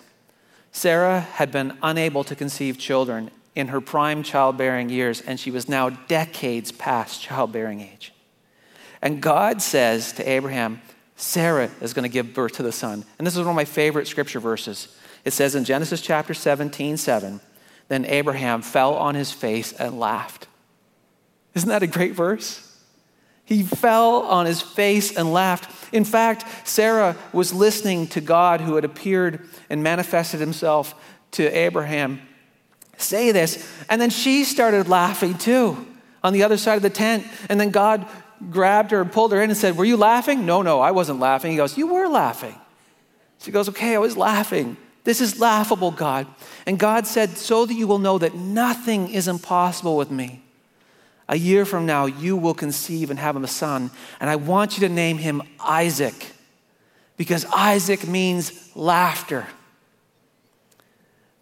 Sarah 0.73 1.21
had 1.21 1.51
been 1.51 1.79
unable 1.83 2.23
to 2.25 2.37
conceive 2.37 2.79
children 2.79 3.31
in 3.55 3.69
her 3.69 3.81
prime 3.81 4.23
childbearing 4.23 4.91
years, 4.91 5.23
and 5.23 5.41
she 5.41 5.51
was 5.51 5.67
now 5.67 5.89
decades 5.89 6.71
past 6.71 7.23
childbearing 7.23 7.81
age. 7.81 8.13
And 9.03 9.23
God 9.23 9.63
says 9.63 10.13
to 10.15 10.29
Abraham, 10.29 10.81
Sarah 11.17 11.71
is 11.81 11.93
going 11.93 12.05
to 12.05 12.13
give 12.13 12.35
birth 12.35 12.53
to 12.53 12.63
the 12.63 12.73
son. 12.73 13.05
And 13.19 13.27
this 13.27 13.35
is 13.35 13.41
one 13.41 13.51
of 13.51 13.57
my 13.57 13.65
favorite 13.65 14.09
scripture 14.09 14.41
verses. 14.41 14.97
It 15.25 15.33
says 15.33 15.55
in 15.55 15.65
Genesis 15.65 16.01
chapter 16.01 16.35
17, 16.35 16.97
7, 16.97 17.41
then 17.89 18.05
Abraham 18.07 18.63
fell 18.63 18.95
on 18.95 19.15
his 19.15 19.33
face 19.33 19.73
and 19.73 19.99
laughed. 19.99 20.47
Isn't 21.55 21.69
that 21.69 21.83
a 21.83 21.87
great 21.87 22.15
verse? 22.15 22.67
He 23.45 23.65
fell 23.65 24.23
on 24.23 24.47
his 24.47 24.63
face 24.63 25.17
and 25.17 25.33
laughed. 25.33 25.93
In 25.93 26.05
fact, 26.05 26.45
Sarah 26.67 27.17
was 27.33 27.53
listening 27.53 28.07
to 28.09 28.21
God 28.21 28.61
who 28.61 28.77
had 28.77 28.85
appeared 28.85 29.49
and 29.69 29.83
manifested 29.83 30.41
himself 30.41 30.95
to 31.33 31.47
Abraham 31.49 32.21
say 33.03 33.33
this. 33.33 33.69
And 33.89 34.01
then 34.01 34.11
she 34.11 34.45
started 34.45 34.89
laughing 34.89 35.35
too 35.35 35.87
on 36.23 36.33
the 36.33 36.43
other 36.43 36.57
side 36.57 36.77
of 36.77 36.83
the 36.83 36.91
tent. 36.91 37.27
And 37.49 37.59
then 37.59 37.71
God 37.71 38.07
grabbed 38.49 38.91
her 38.93 39.01
and 39.01 39.13
pulled 39.13 39.33
her 39.33 39.43
in 39.43 39.51
and 39.51 39.57
said, 39.57 39.77
Were 39.77 39.85
you 39.85 39.97
laughing? 39.97 40.47
No, 40.47 40.63
no, 40.63 40.81
I 40.81 40.93
wasn't 40.93 41.21
laughing. 41.21 41.51
He 41.51 41.57
goes, 41.57 41.77
You 41.77 41.89
were 41.89 42.09
laughing. 42.09 42.55
She 43.39 43.51
goes, 43.51 43.69
Okay, 43.69 43.95
I 43.95 43.99
was 43.99 44.17
laughing. 44.17 44.77
This 45.05 45.21
is 45.21 45.41
laughable, 45.41 45.91
God. 45.91 46.27
And 46.67 46.79
God 46.79 47.07
said, 47.07 47.31
So 47.37 47.67
that 47.67 47.75
you 47.75 47.87
will 47.87 47.99
know 47.99 48.19
that 48.19 48.35
nothing 48.35 49.11
is 49.11 49.29
impossible 49.29 49.97
with 49.97 50.11
me. 50.11 50.43
A 51.29 51.37
year 51.37 51.65
from 51.65 51.87
now, 51.87 52.07
you 52.07 52.37
will 52.37 52.55
conceive 52.55 53.11
and 53.11 53.19
have 53.19 53.37
a 53.37 53.47
son, 53.47 53.91
and 54.19 54.29
I 54.29 54.37
want 54.37 54.77
you 54.77 54.89
to 54.89 54.93
name 54.93 55.17
him 55.17 55.43
Isaac, 55.61 56.33
because 57.17 57.45
Isaac 57.55 58.09
means 58.09 58.75
laughter. 58.75 59.47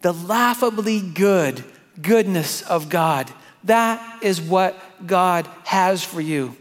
The 0.01 0.13
laughably 0.13 1.01
good 1.01 1.63
goodness 2.01 2.61
of 2.61 2.89
God. 2.89 3.31
That 3.63 4.23
is 4.23 4.39
what 4.39 4.79
God 5.05 5.47
has 5.65 6.03
for 6.03 6.21
you. 6.21 6.55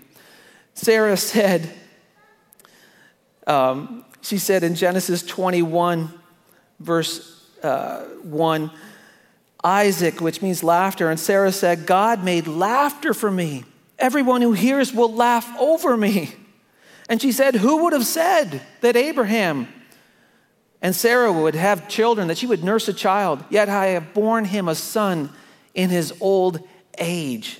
Sarah 0.79 1.17
said, 1.17 1.69
um, 3.49 4.05
she 4.21 4.39
said 4.39 4.63
in 4.63 4.77
Genesis 4.77 5.25
21, 5.25 6.09
verse 6.79 7.45
uh, 7.65 8.05
1, 8.23 8.71
Isaac, 9.65 10.21
which 10.21 10.41
means 10.41 10.63
laughter. 10.63 11.11
And 11.11 11.19
Sarah 11.19 11.51
said, 11.51 11.85
God 11.85 12.23
made 12.23 12.47
laughter 12.47 13.13
for 13.13 13.29
me. 13.29 13.65
Everyone 13.99 14.41
who 14.41 14.53
hears 14.53 14.93
will 14.93 15.13
laugh 15.13 15.53
over 15.59 15.97
me. 15.97 16.33
And 17.09 17.21
she 17.21 17.33
said, 17.33 17.57
Who 17.57 17.83
would 17.83 17.93
have 17.93 18.07
said 18.07 18.63
that 18.81 18.95
Abraham 18.95 19.67
and 20.81 20.95
Sarah 20.95 21.33
would 21.33 21.57
have 21.57 21.89
children, 21.89 22.29
that 22.29 22.39
she 22.39 22.47
would 22.47 22.63
nurse 22.63 22.87
a 22.87 22.93
child? 22.93 23.45
Yet 23.51 23.69
I 23.69 23.87
have 23.87 24.15
borne 24.15 24.45
him 24.45 24.69
a 24.69 24.77
son 24.77 25.31
in 25.75 25.91
his 25.91 26.15
old 26.21 26.61
age. 26.99 27.59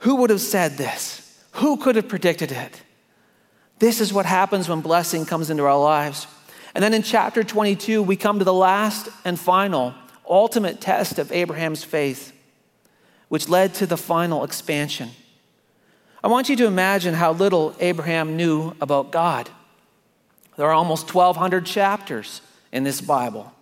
Who 0.00 0.16
would 0.16 0.28
have 0.28 0.42
said 0.42 0.76
this? 0.76 1.23
Who 1.54 1.76
could 1.76 1.96
have 1.96 2.08
predicted 2.08 2.52
it? 2.52 2.82
This 3.78 4.00
is 4.00 4.12
what 4.12 4.26
happens 4.26 4.68
when 4.68 4.80
blessing 4.80 5.24
comes 5.24 5.50
into 5.50 5.64
our 5.64 5.78
lives. 5.78 6.26
And 6.74 6.82
then 6.82 6.94
in 6.94 7.02
chapter 7.02 7.44
22, 7.44 8.02
we 8.02 8.16
come 8.16 8.38
to 8.38 8.44
the 8.44 8.52
last 8.52 9.08
and 9.24 9.38
final 9.38 9.94
ultimate 10.28 10.80
test 10.80 11.18
of 11.18 11.30
Abraham's 11.30 11.84
faith, 11.84 12.32
which 13.28 13.48
led 13.48 13.74
to 13.74 13.86
the 13.86 13.96
final 13.96 14.42
expansion. 14.42 15.10
I 16.22 16.28
want 16.28 16.48
you 16.48 16.56
to 16.56 16.66
imagine 16.66 17.14
how 17.14 17.32
little 17.32 17.76
Abraham 17.78 18.36
knew 18.36 18.74
about 18.80 19.12
God. 19.12 19.48
There 20.56 20.66
are 20.66 20.72
almost 20.72 21.14
1,200 21.14 21.66
chapters 21.66 22.40
in 22.72 22.82
this 22.82 23.00
Bible. 23.00 23.52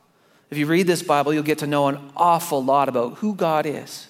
If 0.50 0.56
you 0.58 0.66
read 0.66 0.86
this 0.86 1.02
Bible, 1.02 1.34
you'll 1.34 1.42
get 1.42 1.58
to 1.58 1.66
know 1.66 1.88
an 1.88 1.98
awful 2.16 2.64
lot 2.64 2.88
about 2.88 3.14
who 3.14 3.34
God 3.34 3.66
is, 3.66 4.08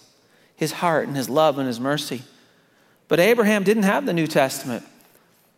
his 0.54 0.72
heart, 0.72 1.08
and 1.08 1.16
his 1.16 1.30
love 1.30 1.58
and 1.58 1.66
his 1.66 1.80
mercy. 1.80 2.22
But 3.12 3.20
Abraham 3.20 3.62
didn't 3.62 3.82
have 3.82 4.06
the 4.06 4.14
New 4.14 4.26
Testament. 4.26 4.86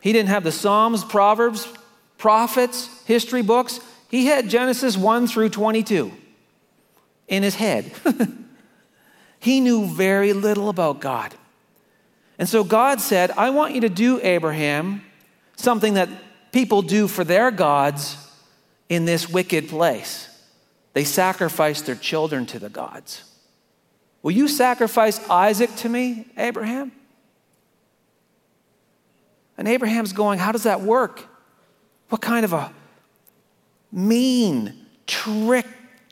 He 0.00 0.12
didn't 0.12 0.28
have 0.28 0.42
the 0.42 0.50
Psalms, 0.50 1.04
Proverbs, 1.04 1.68
prophets, 2.18 2.90
history 3.04 3.42
books. 3.42 3.78
He 4.08 4.26
had 4.26 4.48
Genesis 4.48 4.96
1 4.96 5.28
through 5.28 5.50
22 5.50 6.10
in 7.28 7.44
his 7.44 7.54
head. 7.54 7.92
he 9.38 9.60
knew 9.60 9.86
very 9.86 10.32
little 10.32 10.68
about 10.68 10.98
God. 10.98 11.32
And 12.40 12.48
so 12.48 12.64
God 12.64 13.00
said, 13.00 13.30
I 13.30 13.50
want 13.50 13.72
you 13.72 13.82
to 13.82 13.88
do, 13.88 14.18
Abraham, 14.20 15.04
something 15.54 15.94
that 15.94 16.08
people 16.50 16.82
do 16.82 17.06
for 17.06 17.22
their 17.22 17.52
gods 17.52 18.16
in 18.88 19.04
this 19.04 19.28
wicked 19.28 19.68
place. 19.68 20.28
They 20.92 21.04
sacrifice 21.04 21.82
their 21.82 21.94
children 21.94 22.46
to 22.46 22.58
the 22.58 22.68
gods. 22.68 23.22
Will 24.24 24.32
you 24.32 24.48
sacrifice 24.48 25.20
Isaac 25.30 25.72
to 25.76 25.88
me, 25.88 26.26
Abraham? 26.36 26.90
And 29.56 29.68
Abraham's 29.68 30.12
going, 30.12 30.38
How 30.38 30.52
does 30.52 30.64
that 30.64 30.80
work? 30.80 31.26
What 32.08 32.20
kind 32.20 32.44
of 32.44 32.52
a 32.52 32.72
mean, 33.92 34.86
trick, 35.06 35.66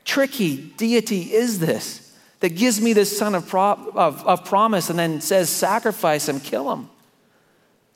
tricky 0.05 0.57
deity 0.77 1.33
is 1.33 1.59
this 1.59 2.17
that 2.41 2.51
gives 2.51 2.81
me 2.81 2.93
this 2.93 3.17
son 3.17 3.35
of, 3.35 3.47
pro- 3.49 3.91
of, 3.95 4.27
of 4.27 4.45
promise 4.45 4.91
and 4.91 4.99
then 4.99 5.21
says, 5.21 5.49
Sacrifice 5.49 6.29
him, 6.29 6.41
kill 6.41 6.73
him? 6.73 6.89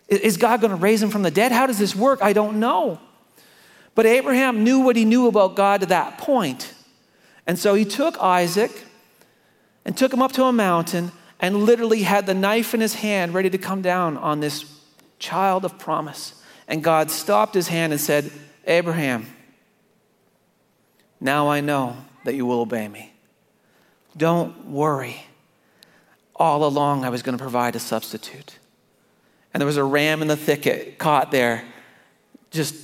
Is 0.09 0.37
God 0.37 0.61
going 0.61 0.71
to 0.71 0.77
raise 0.77 1.03
him 1.03 1.11
from 1.11 1.23
the 1.23 1.31
dead? 1.31 1.51
How 1.51 1.67
does 1.67 1.79
this 1.79 1.97
work? 1.97 2.21
I 2.23 2.33
don't 2.33 2.61
know. 2.61 3.01
But 3.97 4.07
Abraham 4.07 4.63
knew 4.63 4.81
what 4.81 4.95
he 4.95 5.05
knew 5.05 5.27
about 5.27 5.57
God 5.57 5.81
to 5.81 5.87
that 5.87 6.19
point. 6.19 6.75
And 7.47 7.59
so 7.59 7.75
he 7.75 7.85
took 7.85 8.21
Isaac 8.21 8.71
and 9.85 9.97
took 9.97 10.13
him 10.13 10.23
up 10.23 10.33
to 10.33 10.45
a 10.45 10.53
mountain 10.53 11.11
and 11.41 11.65
literally 11.65 12.03
had 12.03 12.27
the 12.27 12.35
knife 12.35 12.75
in 12.75 12.81
his 12.81 12.95
hand 12.95 13.35
ready 13.35 13.51
to 13.51 13.59
come 13.59 13.83
down 13.83 14.17
on 14.17 14.41
this 14.41 14.76
child 15.19 15.65
of 15.65 15.79
promise. 15.79 16.43
And 16.69 16.83
God 16.83 17.11
stopped 17.11 17.55
his 17.55 17.69
hand 17.69 17.93
and 17.93 18.01
said, 18.01 18.31
Abraham, 18.67 19.27
now 21.21 21.49
I 21.49 21.61
know 21.61 21.97
that 22.25 22.35
you 22.35 22.45
will 22.45 22.61
obey 22.61 22.89
me. 22.89 23.13
Don't 24.17 24.67
worry. 24.67 25.25
All 26.35 26.65
along, 26.65 27.05
I 27.05 27.09
was 27.09 27.23
going 27.23 27.37
to 27.37 27.43
provide 27.43 27.77
a 27.77 27.81
substitute. 27.81 28.59
And 29.55 29.61
there 29.61 29.67
was 29.67 29.77
a 29.77 29.85
ram 29.85 30.21
in 30.21 30.29
the 30.29 30.37
thicket 30.37 30.99
caught 30.99 31.31
there, 31.31 31.65
just 32.51 32.75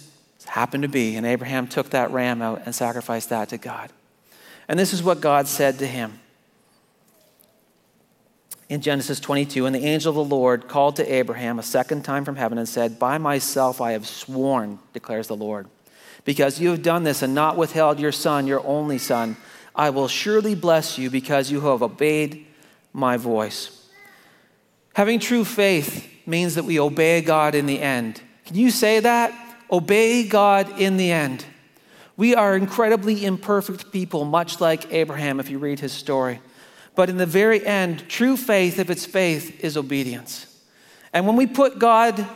happened 0.46 0.82
to 0.84 0.88
be. 0.88 1.16
And 1.16 1.26
Abraham 1.26 1.66
took 1.66 1.90
that 1.90 2.10
ram 2.10 2.40
out 2.40 2.62
and 2.64 2.74
sacrificed 2.74 3.28
that 3.30 3.50
to 3.50 3.58
God. 3.58 3.90
And 4.68 4.78
this 4.78 4.92
is 4.92 5.02
what 5.02 5.20
God 5.20 5.48
said 5.48 5.78
to 5.80 5.86
him 5.86 6.20
in 8.72 8.80
Genesis 8.80 9.20
22. 9.20 9.66
And 9.66 9.74
the 9.74 9.84
angel 9.84 10.08
of 10.08 10.28
the 10.28 10.34
Lord 10.34 10.66
called 10.66 10.96
to 10.96 11.14
Abraham 11.14 11.58
a 11.58 11.62
second 11.62 12.06
time 12.06 12.24
from 12.24 12.36
heaven 12.36 12.56
and 12.56 12.66
said, 12.66 12.98
By 12.98 13.18
myself 13.18 13.82
I 13.82 13.92
have 13.92 14.06
sworn, 14.06 14.78
declares 14.94 15.26
the 15.26 15.36
Lord, 15.36 15.68
because 16.24 16.58
you 16.58 16.70
have 16.70 16.82
done 16.82 17.02
this 17.02 17.20
and 17.20 17.34
not 17.34 17.58
withheld 17.58 18.00
your 18.00 18.12
son, 18.12 18.46
your 18.46 18.66
only 18.66 18.96
son. 18.96 19.36
I 19.74 19.90
will 19.90 20.08
surely 20.08 20.54
bless 20.54 20.96
you 20.96 21.10
because 21.10 21.50
you 21.50 21.60
have 21.60 21.82
obeyed 21.82 22.46
my 22.94 23.18
voice. 23.18 23.90
Having 24.94 25.20
true 25.20 25.44
faith 25.44 26.10
means 26.24 26.54
that 26.54 26.64
we 26.64 26.80
obey 26.80 27.20
God 27.20 27.54
in 27.54 27.66
the 27.66 27.78
end. 27.78 28.22
Can 28.46 28.56
you 28.56 28.70
say 28.70 29.00
that? 29.00 29.34
Obey 29.70 30.26
God 30.26 30.80
in 30.80 30.96
the 30.96 31.12
end. 31.12 31.44
We 32.16 32.34
are 32.34 32.56
incredibly 32.56 33.26
imperfect 33.26 33.92
people, 33.92 34.24
much 34.24 34.62
like 34.62 34.90
Abraham, 34.94 35.40
if 35.40 35.50
you 35.50 35.58
read 35.58 35.80
his 35.80 35.92
story. 35.92 36.40
But 36.94 37.08
in 37.08 37.16
the 37.16 37.26
very 37.26 37.64
end, 37.64 38.08
true 38.08 38.36
faith, 38.36 38.78
if 38.78 38.90
it's 38.90 39.06
faith, 39.06 39.64
is 39.64 39.76
obedience. 39.76 40.46
And 41.12 41.26
when 41.26 41.36
we 41.36 41.46
put 41.46 41.78
God 41.78 42.26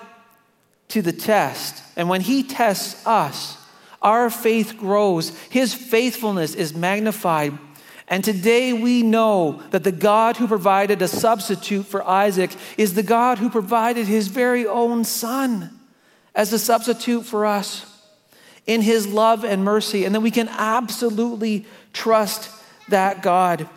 to 0.88 1.02
the 1.02 1.12
test, 1.12 1.82
and 1.96 2.08
when 2.08 2.20
He 2.20 2.42
tests 2.42 3.06
us, 3.06 3.58
our 4.02 4.30
faith 4.30 4.76
grows. 4.78 5.36
His 5.50 5.74
faithfulness 5.74 6.54
is 6.54 6.74
magnified. 6.74 7.58
And 8.08 8.22
today 8.22 8.72
we 8.72 9.02
know 9.02 9.62
that 9.70 9.82
the 9.82 9.92
God 9.92 10.36
who 10.36 10.46
provided 10.46 11.02
a 11.02 11.08
substitute 11.08 11.86
for 11.86 12.06
Isaac 12.06 12.52
is 12.78 12.94
the 12.94 13.02
God 13.02 13.38
who 13.38 13.50
provided 13.50 14.06
his 14.06 14.28
very 14.28 14.64
own 14.64 15.02
son 15.02 15.80
as 16.34 16.52
a 16.52 16.58
substitute 16.58 17.24
for 17.24 17.44
us 17.46 17.84
in 18.66 18.82
his 18.82 19.08
love 19.08 19.44
and 19.44 19.64
mercy. 19.64 20.04
And 20.04 20.14
then 20.14 20.22
we 20.22 20.30
can 20.30 20.48
absolutely 20.48 21.66
trust 21.92 22.50
that 22.88 23.22
God. 23.22 23.68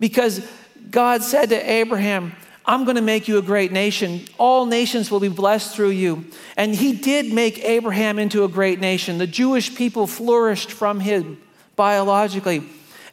Because 0.00 0.46
God 0.90 1.22
said 1.22 1.50
to 1.50 1.70
Abraham, 1.70 2.32
I'm 2.66 2.84
going 2.84 2.96
to 2.96 3.02
make 3.02 3.28
you 3.28 3.38
a 3.38 3.42
great 3.42 3.72
nation. 3.72 4.22
All 4.38 4.64
nations 4.64 5.10
will 5.10 5.20
be 5.20 5.28
blessed 5.28 5.74
through 5.74 5.90
you. 5.90 6.24
And 6.56 6.74
he 6.74 6.92
did 6.92 7.32
make 7.32 7.62
Abraham 7.62 8.18
into 8.18 8.44
a 8.44 8.48
great 8.48 8.80
nation. 8.80 9.18
The 9.18 9.26
Jewish 9.26 9.74
people 9.74 10.06
flourished 10.06 10.70
from 10.70 11.00
him 11.00 11.40
biologically. 11.76 12.64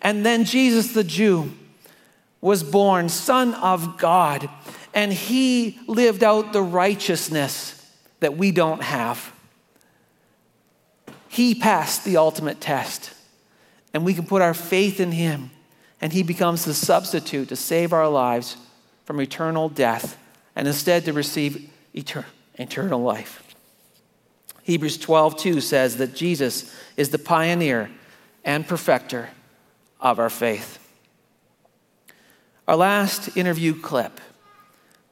And 0.01 0.25
then 0.25 0.45
Jesus, 0.45 0.93
the 0.93 1.03
Jew, 1.03 1.51
was 2.39 2.63
born, 2.63 3.09
Son 3.09 3.53
of 3.55 3.97
God. 3.97 4.49
And 4.93 5.11
he 5.11 5.79
lived 5.85 6.23
out 6.23 6.53
the 6.53 6.63
righteousness 6.63 7.77
that 8.21 8.37
we 8.37 8.51
don't 8.51 8.81
have. 8.81 9.33
He 11.27 11.55
passed 11.55 12.05
the 12.05 12.17
ultimate 12.17 12.61
test. 12.61 13.13
And 13.93 14.05
we 14.05 14.13
can 14.13 14.25
put 14.25 14.41
our 14.41 14.53
faith 14.53 14.99
in 15.01 15.11
him 15.11 15.51
and 16.01 16.11
he 16.11 16.23
becomes 16.23 16.65
the 16.65 16.73
substitute 16.73 17.49
to 17.49 17.55
save 17.55 17.93
our 17.93 18.09
lives 18.09 18.57
from 19.05 19.21
eternal 19.21 19.69
death 19.69 20.17
and 20.55 20.67
instead 20.67 21.05
to 21.05 21.13
receive 21.13 21.69
etern- 21.95 22.25
eternal 22.55 23.01
life. 23.01 23.43
Hebrews 24.63 24.97
12:2 24.97 25.61
says 25.61 25.97
that 25.97 26.15
Jesus 26.15 26.73
is 26.97 27.09
the 27.09 27.19
pioneer 27.19 27.91
and 28.43 28.67
perfecter 28.67 29.29
of 29.99 30.19
our 30.19 30.29
faith. 30.29 30.79
Our 32.67 32.75
last 32.75 33.35
interview 33.37 33.73
clip 33.79 34.19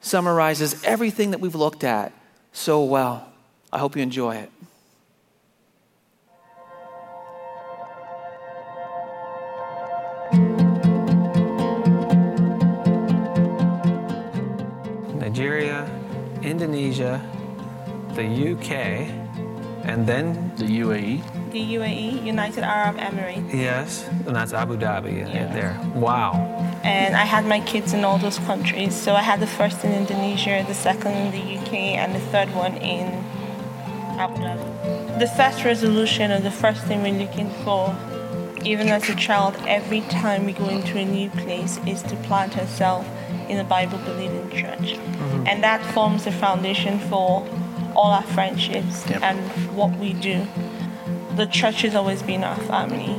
summarizes 0.00 0.82
everything 0.84 1.30
that 1.30 1.40
we've 1.40 1.54
looked 1.54 1.84
at 1.84 2.12
so 2.52 2.82
well. 2.82 3.26
I 3.72 3.78
hope 3.78 3.96
you 3.96 4.02
enjoy 4.02 4.36
it. 4.36 4.50
Nigeria, 15.40 15.90
Indonesia, 16.42 17.18
the 18.12 18.52
UK, 18.52 19.08
and 19.88 20.06
then 20.06 20.52
the 20.56 20.66
UAE. 20.66 21.50
The 21.50 21.64
UAE, 21.76 22.22
United 22.22 22.62
Arab 22.62 22.98
Emirates. 22.98 23.50
Yes, 23.50 24.06
and 24.26 24.36
that's 24.36 24.52
Abu 24.52 24.76
Dhabi 24.76 25.20
yeah. 25.20 25.50
there. 25.50 25.80
Wow. 25.94 26.34
And 26.84 27.16
I 27.16 27.24
had 27.24 27.46
my 27.46 27.60
kids 27.60 27.94
in 27.94 28.04
all 28.04 28.18
those 28.18 28.36
countries. 28.40 28.94
So 28.94 29.14
I 29.14 29.22
had 29.22 29.40
the 29.40 29.46
first 29.46 29.82
in 29.82 29.92
Indonesia, 29.92 30.62
the 30.68 30.74
second 30.74 31.12
in 31.12 31.30
the 31.32 31.56
UK, 31.56 31.72
and 31.96 32.14
the 32.14 32.20
third 32.32 32.54
one 32.54 32.76
in 32.76 33.06
Abu 34.20 34.42
Dhabi. 34.42 35.18
The 35.20 35.28
first 35.38 35.64
resolution 35.64 36.32
or 36.32 36.40
the 36.40 36.50
first 36.50 36.84
thing 36.84 37.02
we're 37.02 37.18
looking 37.18 37.48
for, 37.64 37.96
even 38.62 38.88
as 38.88 39.08
a 39.08 39.14
child, 39.14 39.56
every 39.66 40.02
time 40.02 40.44
we 40.44 40.52
go 40.52 40.68
into 40.68 40.98
a 40.98 41.04
new 41.06 41.30
place, 41.30 41.80
is 41.86 42.02
to 42.02 42.16
plant 42.28 42.58
ourselves 42.58 43.08
in 43.48 43.58
a 43.58 43.64
Bible 43.64 43.98
believing 43.98 44.48
church. 44.50 44.94
Mm-hmm. 44.94 45.46
And 45.46 45.62
that 45.62 45.84
forms 45.94 46.24
the 46.24 46.32
foundation 46.32 46.98
for 46.98 47.46
all 47.94 48.10
our 48.12 48.22
friendships 48.22 49.08
yep. 49.08 49.22
and 49.22 49.38
what 49.76 49.90
we 49.98 50.12
do. 50.12 50.46
The 51.36 51.46
church 51.46 51.82
has 51.82 51.94
always 51.94 52.22
been 52.22 52.44
our 52.44 52.56
family. 52.56 53.16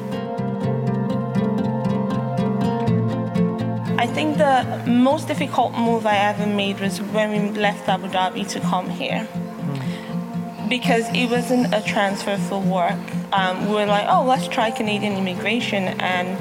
I 3.97 4.08
think 4.08 4.38
the 4.38 4.84
most 4.88 5.28
difficult 5.28 5.74
move 5.74 6.06
I 6.06 6.17
ever 6.17 6.47
made 6.47 6.80
was 6.80 7.02
when 7.02 7.32
we 7.32 7.60
left 7.60 7.88
Abu 7.88 8.08
Dhabi 8.08 8.47
to 8.50 8.60
come 8.62 8.89
here. 8.89 9.28
Mm-hmm. 9.30 10.69
Because 10.69 11.06
it 11.13 11.30
wasn't 11.30 11.74
a 11.74 11.82
transfer 11.82 12.38
for 12.38 12.60
work. 12.60 12.97
Um, 13.34 13.67
we 13.67 13.76
were 13.76 13.86
like, 13.86 14.08
oh, 14.10 14.24
let's 14.26 14.47
try 14.47 14.71
Canadian 14.71 15.13
immigration, 15.13 15.84
and, 16.00 16.38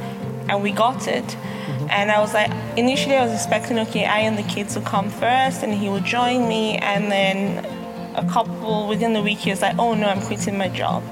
and 0.51 0.63
we 0.63 0.73
got 0.73 1.07
it. 1.09 1.37
And 1.89 2.11
I 2.11 2.21
was 2.21 2.35
like, 2.35 2.51
initially 2.77 3.17
I 3.17 3.25
was 3.25 3.33
expecting, 3.33 3.79
okay, 3.79 4.05
I 4.05 4.21
and 4.21 4.37
the 4.37 4.43
kids 4.43 4.77
would 4.77 4.85
come 4.85 5.09
first 5.09 5.63
and 5.63 5.73
he 5.73 5.89
would 5.89 6.05
join 6.05 6.49
me. 6.49 6.77
And 6.77 7.11
then 7.11 7.65
a 8.17 8.25
couple, 8.29 8.89
within 8.89 9.13
the 9.13 9.23
week, 9.23 9.39
he 9.39 9.51
was 9.51 9.63
like, 9.63 9.77
oh 9.79 9.95
no, 9.95 10.07
I'm 10.09 10.21
quitting 10.21 10.59
my 10.59 10.69
job. 10.69 11.03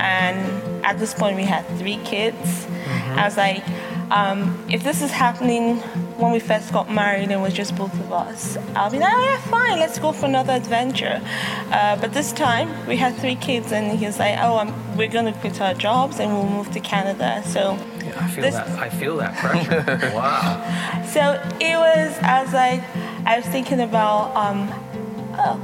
And 0.00 0.84
at 0.84 0.98
this 0.98 1.12
point, 1.12 1.36
we 1.36 1.42
had 1.42 1.66
three 1.78 1.98
kids. 2.04 2.36
Mm-hmm. 2.36 3.18
I 3.18 3.24
was 3.24 3.36
like, 3.36 3.62
um, 4.10 4.64
if 4.70 4.82
this 4.84 5.02
is 5.02 5.10
happening 5.10 5.76
when 6.16 6.32
we 6.32 6.40
first 6.40 6.72
got 6.72 6.90
married 6.90 7.24
and 7.24 7.32
it 7.32 7.40
was 7.40 7.52
just 7.52 7.76
both 7.76 7.92
of 7.92 8.12
us, 8.12 8.56
I'll 8.74 8.90
be 8.90 8.98
like, 8.98 9.12
oh, 9.12 9.24
yeah, 9.24 9.40
fine, 9.42 9.78
let's 9.78 9.98
go 9.98 10.12
for 10.12 10.26
another 10.26 10.54
adventure. 10.54 11.20
Uh, 11.70 11.96
but 12.00 12.12
this 12.12 12.32
time 12.32 12.68
we 12.86 12.96
had 12.96 13.14
three 13.16 13.36
kids, 13.36 13.72
and 13.72 13.98
he 13.98 14.06
was 14.06 14.18
like, 14.18 14.38
oh, 14.40 14.56
I'm, 14.58 14.72
we're 14.96 15.08
going 15.08 15.32
to 15.32 15.38
quit 15.40 15.60
our 15.60 15.74
jobs 15.74 16.18
and 16.20 16.32
we'll 16.32 16.48
move 16.48 16.70
to 16.72 16.80
Canada. 16.80 17.42
So 17.46 17.76
I 18.20 18.28
feel 18.28 18.42
this, 18.42 18.54
that. 18.54 18.68
I 18.78 18.88
feel 18.88 19.16
that 19.18 19.36
pressure. 19.36 19.84
wow. 20.14 21.02
So 21.06 21.20
it 21.60 21.76
was. 21.76 22.18
I 22.22 22.42
was 22.42 22.52
like, 22.52 22.82
I 23.26 23.36
was 23.36 23.46
thinking 23.46 23.80
about, 23.80 24.34
um, 24.36 24.68
oh, 25.34 25.60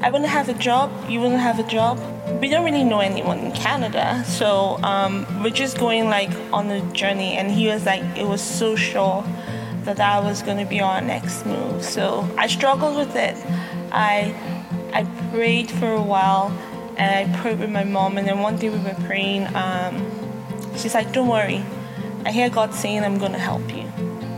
I 0.00 0.10
wouldn't 0.10 0.30
have 0.30 0.48
a 0.48 0.54
job. 0.54 0.90
You 1.08 1.20
wouldn't 1.20 1.40
have 1.40 1.58
a 1.58 1.62
job. 1.64 2.00
We 2.40 2.48
don't 2.48 2.64
really 2.64 2.84
know 2.84 3.00
anyone 3.00 3.38
in 3.38 3.52
Canada, 3.52 4.24
so 4.26 4.78
um, 4.82 5.26
we're 5.42 5.50
just 5.50 5.78
going 5.78 6.08
like 6.08 6.30
on 6.52 6.70
a 6.70 6.80
journey. 6.92 7.36
And 7.36 7.50
he 7.50 7.68
was 7.68 7.84
like, 7.84 8.02
it 8.16 8.26
was 8.26 8.40
so 8.40 8.74
sure 8.74 9.24
that 9.84 9.96
that 9.96 10.22
was 10.22 10.42
going 10.42 10.58
to 10.58 10.64
be 10.64 10.80
our 10.80 11.00
next 11.00 11.44
move. 11.46 11.84
So 11.84 12.28
I 12.38 12.46
struggled 12.46 12.96
with 12.96 13.16
it. 13.16 13.36
I 13.92 14.34
I 14.92 15.04
prayed 15.30 15.70
for 15.70 15.92
a 15.92 16.02
while, 16.02 16.48
and 16.96 17.30
I 17.30 17.40
prayed 17.40 17.60
with 17.60 17.70
my 17.70 17.84
mom. 17.84 18.18
And 18.18 18.26
then 18.26 18.40
one 18.40 18.56
day 18.56 18.70
we 18.70 18.78
were 18.78 18.96
praying. 19.06 19.46
Um, 19.54 20.21
She's 20.76 20.94
like, 20.94 21.12
Don't 21.12 21.28
worry. 21.28 21.64
I 22.24 22.30
hear 22.30 22.48
God 22.48 22.72
saying, 22.74 23.02
I'm 23.02 23.18
going 23.18 23.32
to 23.32 23.38
help 23.38 23.68
you. 23.74 23.82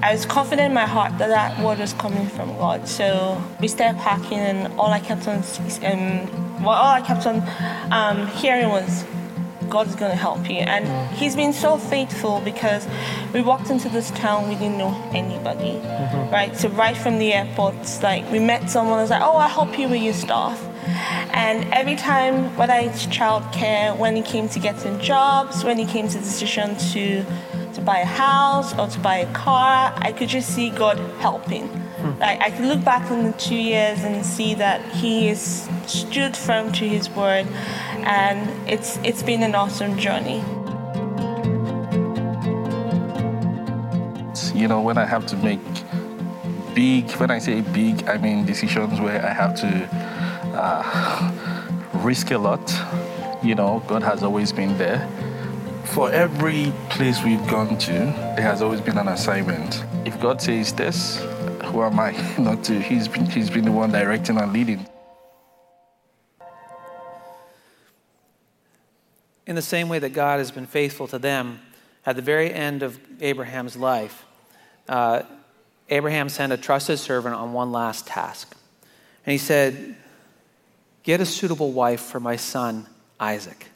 I 0.02 0.12
was 0.12 0.26
confident 0.26 0.68
in 0.68 0.74
my 0.74 0.86
heart 0.86 1.16
that 1.18 1.28
that 1.28 1.58
word 1.64 1.78
was 1.78 1.94
coming 1.94 2.26
from 2.28 2.48
God. 2.58 2.86
So 2.86 3.42
we 3.60 3.68
started 3.68 3.98
packing, 4.00 4.38
and 4.38 4.78
all 4.78 4.90
I 4.90 5.00
kept 5.00 5.26
on, 5.26 5.36
um, 5.36 6.62
well, 6.62 6.74
all 6.74 6.94
I 6.94 7.00
kept 7.00 7.26
on 7.26 7.42
um, 7.90 8.26
hearing 8.28 8.68
was, 8.68 9.04
God's 9.70 9.96
going 9.96 10.10
to 10.10 10.16
help 10.16 10.48
you. 10.48 10.58
And 10.58 10.86
He's 11.16 11.34
been 11.34 11.52
so 11.52 11.78
faithful 11.78 12.40
because 12.40 12.86
we 13.32 13.40
walked 13.40 13.70
into 13.70 13.88
this 13.88 14.10
town, 14.10 14.48
we 14.48 14.54
didn't 14.56 14.76
know 14.76 14.94
anybody, 15.14 15.80
mm-hmm. 15.80 16.30
right? 16.30 16.54
So, 16.54 16.68
right 16.68 16.96
from 16.96 17.18
the 17.18 17.32
airport, 17.32 17.74
like 18.02 18.30
we 18.30 18.38
met 18.38 18.68
someone, 18.68 18.98
was 19.00 19.10
like, 19.10 19.22
oh, 19.22 19.36
I'll 19.36 19.48
help 19.48 19.78
you 19.78 19.88
with 19.88 20.02
your 20.02 20.14
stuff. 20.14 20.62
And 21.32 21.72
every 21.72 21.96
time, 21.96 22.56
whether 22.56 22.74
it's 22.74 23.06
childcare, 23.06 23.96
when 23.96 24.16
it 24.16 24.24
came 24.24 24.48
to 24.50 24.58
getting 24.58 24.98
jobs, 25.00 25.64
when 25.64 25.78
it 25.78 25.88
came 25.88 26.08
to 26.08 26.18
the 26.18 26.24
decision 26.24 26.76
to 26.92 27.24
to 27.74 27.80
buy 27.80 27.98
a 27.98 28.04
house 28.04 28.72
or 28.78 28.86
to 28.86 29.00
buy 29.00 29.16
a 29.16 29.32
car, 29.32 29.92
I 29.96 30.12
could 30.12 30.28
just 30.28 30.54
see 30.54 30.70
God 30.70 30.96
helping. 31.18 31.66
Hmm. 31.66 32.20
Like 32.20 32.40
I 32.40 32.50
could 32.50 32.66
look 32.66 32.84
back 32.84 33.10
on 33.10 33.24
the 33.24 33.32
two 33.32 33.56
years 33.56 34.04
and 34.04 34.24
see 34.24 34.54
that 34.54 34.80
He 34.92 35.28
is 35.28 35.68
stood 35.86 36.36
firm 36.36 36.72
to 36.72 36.88
His 36.88 37.10
word, 37.10 37.46
and 38.04 38.68
it's 38.68 38.98
it's 39.04 39.22
been 39.22 39.42
an 39.42 39.54
awesome 39.54 39.98
journey. 39.98 40.42
You 44.54 44.68
know, 44.68 44.80
when 44.80 44.98
I 44.98 45.04
have 45.04 45.26
to 45.26 45.36
make 45.36 45.60
big, 46.74 47.10
when 47.12 47.30
I 47.30 47.38
say 47.38 47.60
big, 47.60 48.08
I 48.08 48.18
mean 48.18 48.44
decisions 48.46 49.00
where 49.00 49.24
I 49.24 49.32
have 49.32 49.54
to 49.56 49.68
uh, 50.54 51.80
risk 51.94 52.30
a 52.30 52.38
lot. 52.38 52.72
You 53.42 53.54
know, 53.54 53.82
God 53.86 54.02
has 54.02 54.22
always 54.22 54.52
been 54.52 54.76
there. 54.78 55.08
For 55.86 56.10
every 56.10 56.72
place 56.90 57.22
we've 57.22 57.46
gone 57.48 57.76
to, 57.78 57.92
there 57.92 58.42
has 58.42 58.62
always 58.62 58.80
been 58.80 58.98
an 58.98 59.08
assignment. 59.08 59.84
If 60.06 60.20
God 60.20 60.40
says 60.40 60.72
this, 60.72 61.18
who 61.64 61.82
am 61.82 62.00
I 62.00 62.12
not 62.38 62.64
to? 62.64 62.80
He's 62.80 63.06
been, 63.06 63.26
he's 63.26 63.50
been 63.50 63.64
the 63.64 63.72
one 63.72 63.92
directing 63.92 64.38
and 64.38 64.52
leading. 64.52 64.86
In 69.46 69.56
the 69.56 69.62
same 69.62 69.88
way 69.88 69.98
that 69.98 70.10
God 70.10 70.38
has 70.38 70.50
been 70.50 70.66
faithful 70.66 71.06
to 71.08 71.18
them, 71.18 71.60
at 72.06 72.16
the 72.16 72.22
very 72.22 72.52
end 72.52 72.82
of 72.82 72.98
Abraham's 73.20 73.76
life, 73.76 74.24
uh, 74.88 75.22
Abraham 75.90 76.28
sent 76.28 76.52
a 76.52 76.56
trusted 76.56 76.98
servant 76.98 77.34
on 77.34 77.52
one 77.52 77.72
last 77.72 78.06
task. 78.06 78.56
And 79.26 79.32
he 79.32 79.38
said, 79.38 79.96
Get 81.04 81.20
a 81.20 81.26
suitable 81.26 81.70
wife 81.70 82.00
for 82.00 82.18
my 82.18 82.36
son, 82.36 82.86
Isaac. 83.20 83.68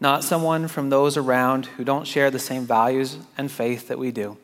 Not 0.00 0.24
someone 0.24 0.68
from 0.68 0.88
those 0.88 1.16
around 1.16 1.66
who 1.66 1.84
don't 1.84 2.06
share 2.06 2.30
the 2.30 2.38
same 2.38 2.64
values 2.64 3.18
and 3.36 3.50
faith 3.50 3.88
that 3.88 3.98
we 3.98 4.12
do. 4.12 4.38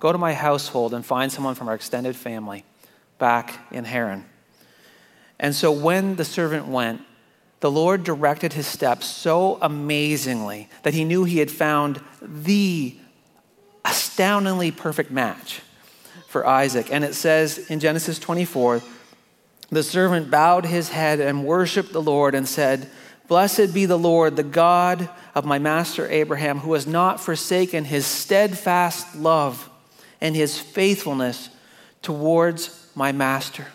Go 0.00 0.10
to 0.10 0.18
my 0.18 0.34
household 0.34 0.92
and 0.92 1.06
find 1.06 1.30
someone 1.30 1.54
from 1.54 1.68
our 1.68 1.74
extended 1.74 2.16
family 2.16 2.64
back 3.18 3.60
in 3.70 3.84
Haran. 3.84 4.24
And 5.38 5.54
so 5.54 5.70
when 5.70 6.16
the 6.16 6.24
servant 6.24 6.66
went, 6.66 7.02
the 7.60 7.70
Lord 7.70 8.02
directed 8.02 8.54
his 8.54 8.66
steps 8.66 9.06
so 9.06 9.58
amazingly 9.62 10.68
that 10.82 10.94
he 10.94 11.04
knew 11.04 11.22
he 11.22 11.38
had 11.38 11.52
found 11.52 12.00
the 12.20 12.96
astoundingly 13.84 14.72
perfect 14.72 15.12
match 15.12 15.60
for 16.26 16.44
Isaac. 16.44 16.92
And 16.92 17.04
it 17.04 17.14
says 17.14 17.70
in 17.70 17.78
Genesis 17.78 18.18
24 18.18 18.82
the 19.72 19.82
servant 19.82 20.30
bowed 20.30 20.66
his 20.66 20.90
head 20.90 21.18
and 21.18 21.46
worshiped 21.46 21.92
the 21.92 22.02
Lord 22.02 22.34
and 22.34 22.46
said, 22.46 22.90
Blessed 23.26 23.72
be 23.72 23.86
the 23.86 23.98
Lord, 23.98 24.36
the 24.36 24.42
God 24.42 25.08
of 25.34 25.46
my 25.46 25.58
master 25.58 26.06
Abraham, 26.10 26.58
who 26.58 26.74
has 26.74 26.86
not 26.86 27.20
forsaken 27.20 27.86
his 27.86 28.04
steadfast 28.04 29.16
love 29.16 29.70
and 30.20 30.36
his 30.36 30.58
faithfulness 30.58 31.48
towards 32.02 32.86
my 32.94 33.12
master. 33.12 33.66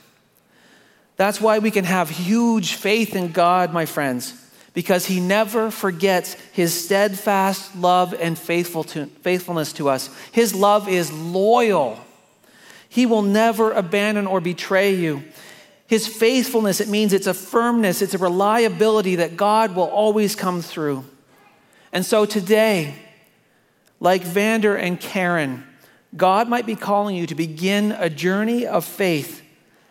That's 1.16 1.42
why 1.42 1.58
we 1.58 1.72
can 1.72 1.86
have 1.86 2.12
huge 2.12 2.74
faith 2.74 3.16
in 3.16 3.32
God, 3.32 3.74
my 3.74 3.88
friends, 3.88 4.36
because 4.76 5.08
he 5.08 5.20
never 5.20 5.72
forgets 5.72 6.36
his 6.54 6.86
steadfast 6.86 7.76
love 7.76 8.14
and 8.14 8.38
faithful 8.38 8.84
to, 8.84 9.08
faithfulness 9.08 9.74
to 9.74 9.90
us. 9.90 10.16
His 10.32 10.54
love 10.54 10.88
is 10.88 11.12
loyal. 11.12 12.00
He 12.88 13.08
will 13.08 13.24
never 13.24 13.72
abandon 13.72 14.28
or 14.28 14.40
betray 14.40 14.94
you. 14.94 15.24
His 15.88 16.06
faithfulness, 16.06 16.82
it 16.82 16.90
means 16.90 17.14
it's 17.14 17.28
a 17.28 17.34
firmness, 17.34 18.02
it's 18.02 18.14
a 18.14 18.18
reliability 18.18 19.16
that 19.16 19.38
God 19.38 19.74
will 19.76 19.86
always 19.86 20.36
come 20.36 20.62
through. 20.62 21.06
And 21.94 22.06
so 22.06 22.26
today, 22.26 22.96
like 24.00 24.22
Vander 24.22 24.76
and 24.76 25.00
Karen, 25.00 25.66
God 26.16 26.50
might 26.50 26.66
be 26.66 26.76
calling 26.76 27.16
you 27.16 27.26
to 27.28 27.36
begin 27.36 27.94
a 27.94 28.10
journey 28.10 28.66
of 28.66 28.84
faith 28.84 29.42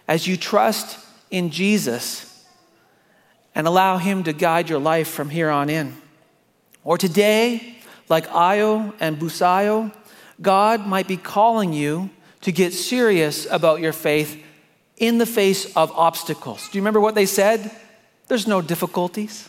as 0.06 0.26
you 0.26 0.36
trust 0.36 0.98
in 1.30 1.50
Jesus 1.50 2.44
and 3.54 3.66
allow 3.66 3.96
Him 3.96 4.22
to 4.24 4.34
guide 4.34 4.68
your 4.68 4.78
life 4.78 5.08
from 5.08 5.30
here 5.30 5.50
on 5.50 5.70
in. 5.70 5.96
Or 6.84 6.98
today, 6.98 7.78
like 8.08 8.28
Ayo 8.28 8.94
and 9.00 9.18
Busayo, 9.18 9.92
God 10.42 10.86
might 10.86 11.08
be 11.08 11.16
calling 11.16 11.72
you 11.72 12.10
to 12.42 12.52
get 12.52 12.74
serious 12.74 13.46
about 13.50 13.80
your 13.80 13.94
faith 13.94 14.42
in 14.96 15.18
the 15.18 15.26
face 15.26 15.76
of 15.76 15.92
obstacles. 15.92 16.68
Do 16.68 16.78
you 16.78 16.82
remember 16.82 17.00
what 17.00 17.14
they 17.14 17.26
said? 17.26 17.70
There's 18.28 18.46
no 18.46 18.60
difficulties. 18.60 19.48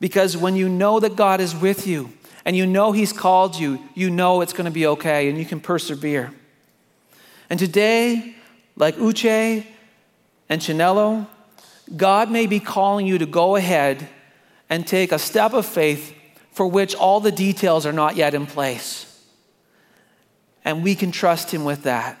Because 0.00 0.36
when 0.36 0.56
you 0.56 0.68
know 0.68 1.00
that 1.00 1.16
God 1.16 1.40
is 1.40 1.54
with 1.54 1.86
you 1.86 2.12
and 2.44 2.56
you 2.56 2.66
know 2.66 2.92
He's 2.92 3.12
called 3.12 3.56
you, 3.56 3.82
you 3.94 4.10
know 4.10 4.40
it's 4.40 4.52
going 4.52 4.66
to 4.66 4.70
be 4.70 4.86
okay 4.86 5.28
and 5.28 5.38
you 5.38 5.44
can 5.44 5.60
persevere. 5.60 6.32
And 7.48 7.58
today, 7.58 8.34
like 8.76 8.96
Uche 8.96 9.64
and 10.48 10.60
Chinelo, 10.60 11.26
God 11.94 12.30
may 12.30 12.46
be 12.46 12.60
calling 12.60 13.06
you 13.06 13.18
to 13.18 13.26
go 13.26 13.56
ahead 13.56 14.08
and 14.68 14.86
take 14.86 15.12
a 15.12 15.18
step 15.18 15.52
of 15.52 15.64
faith 15.64 16.14
for 16.50 16.66
which 16.66 16.94
all 16.94 17.20
the 17.20 17.32
details 17.32 17.86
are 17.86 17.92
not 17.92 18.16
yet 18.16 18.34
in 18.34 18.46
place. 18.46 19.02
And 20.64 20.82
we 20.82 20.94
can 20.94 21.12
trust 21.12 21.52
Him 21.52 21.64
with 21.64 21.84
that. 21.84 22.20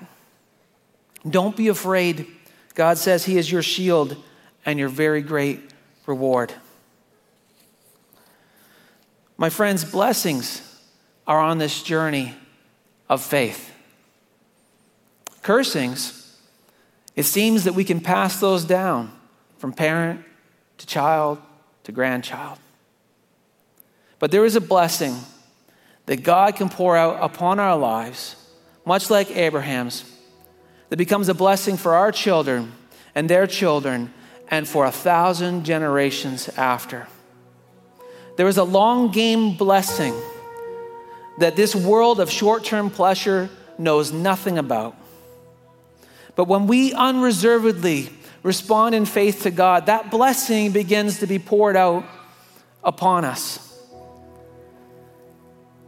Don't 1.28 1.56
be 1.56 1.68
afraid. 1.68 2.26
God 2.74 2.98
says 2.98 3.24
He 3.24 3.38
is 3.38 3.50
your 3.50 3.62
shield 3.62 4.16
and 4.64 4.78
your 4.78 4.88
very 4.88 5.22
great 5.22 5.60
reward. 6.06 6.52
My 9.36 9.50
friends, 9.50 9.84
blessings 9.84 10.62
are 11.26 11.40
on 11.40 11.58
this 11.58 11.82
journey 11.82 12.34
of 13.08 13.22
faith. 13.22 13.72
Cursings, 15.42 16.36
it 17.14 17.24
seems 17.24 17.64
that 17.64 17.74
we 17.74 17.84
can 17.84 18.00
pass 18.00 18.40
those 18.40 18.64
down 18.64 19.12
from 19.58 19.72
parent 19.72 20.24
to 20.78 20.86
child 20.86 21.40
to 21.84 21.92
grandchild. 21.92 22.58
But 24.18 24.30
there 24.30 24.44
is 24.44 24.56
a 24.56 24.60
blessing 24.60 25.16
that 26.06 26.22
God 26.22 26.56
can 26.56 26.68
pour 26.68 26.96
out 26.96 27.22
upon 27.22 27.60
our 27.60 27.76
lives, 27.76 28.36
much 28.84 29.10
like 29.10 29.30
Abraham's 29.30 30.04
that 30.88 30.96
becomes 30.96 31.28
a 31.28 31.34
blessing 31.34 31.76
for 31.76 31.94
our 31.94 32.12
children 32.12 32.72
and 33.14 33.28
their 33.28 33.46
children 33.46 34.12
and 34.48 34.68
for 34.68 34.84
a 34.84 34.92
thousand 34.92 35.64
generations 35.64 36.48
after. 36.50 37.08
There 38.36 38.48
is 38.48 38.58
a 38.58 38.64
long 38.64 39.10
game 39.10 39.56
blessing 39.56 40.14
that 41.38 41.56
this 41.56 41.74
world 41.74 42.20
of 42.20 42.30
short 42.30 42.64
term 42.64 42.90
pleasure 42.90 43.48
knows 43.78 44.12
nothing 44.12 44.58
about. 44.58 44.96
But 46.34 46.48
when 46.48 46.66
we 46.66 46.92
unreservedly 46.92 48.10
respond 48.42 48.94
in 48.94 49.06
faith 49.06 49.42
to 49.42 49.50
God, 49.50 49.86
that 49.86 50.10
blessing 50.10 50.70
begins 50.70 51.20
to 51.20 51.26
be 51.26 51.38
poured 51.38 51.76
out 51.76 52.04
upon 52.84 53.24
us. 53.24 53.62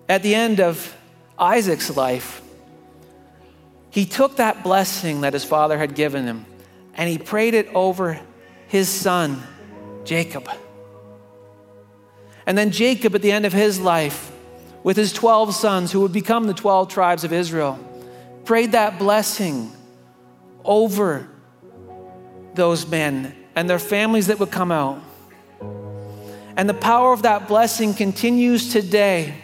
At 0.09 0.23
the 0.23 0.35
end 0.35 0.59
of 0.59 0.97
Isaac's 1.39 1.95
life, 1.95 2.43
he 3.91 4.05
took 4.05 4.37
that 4.37 4.63
blessing 4.63 5.23
that 5.23 5.33
his 5.33 5.45
father 5.45 5.79
had 5.79 5.95
given 5.95 6.25
him 6.25 6.45
and 6.95 7.09
he 7.09 7.17
prayed 7.17 7.55
it 7.55 7.69
over 7.75 8.21
his 8.67 8.89
son, 8.89 9.43
Jacob. 10.05 10.49
And 12.47 12.57
then 12.57 12.71
Jacob, 12.71 13.15
at 13.15 13.23
the 13.23 13.31
end 13.31 13.47
of 13.47 13.53
his 13.53 13.79
life, 13.79 14.33
with 14.83 14.97
his 14.97 15.13
12 15.13 15.55
sons 15.55 15.93
who 15.93 16.01
would 16.01 16.13
become 16.13 16.47
the 16.47 16.55
12 16.55 16.89
tribes 16.89 17.25
of 17.25 17.33
Israel, 17.33 17.79
prayed 18.45 18.73
that 18.73 18.99
blessing 18.99 19.71
over 20.65 21.29
those 22.55 22.87
men 22.87 23.35
and 23.55 23.69
their 23.69 23.79
families 23.79 24.27
that 24.29 24.39
would 24.41 24.51
come 24.51 24.73
out. 24.73 25.03
And 26.57 26.69
the 26.69 26.75
power 26.75 27.13
of 27.13 27.23
that 27.23 27.47
blessing 27.47 27.95
continues 27.95 28.73
today 28.73 29.35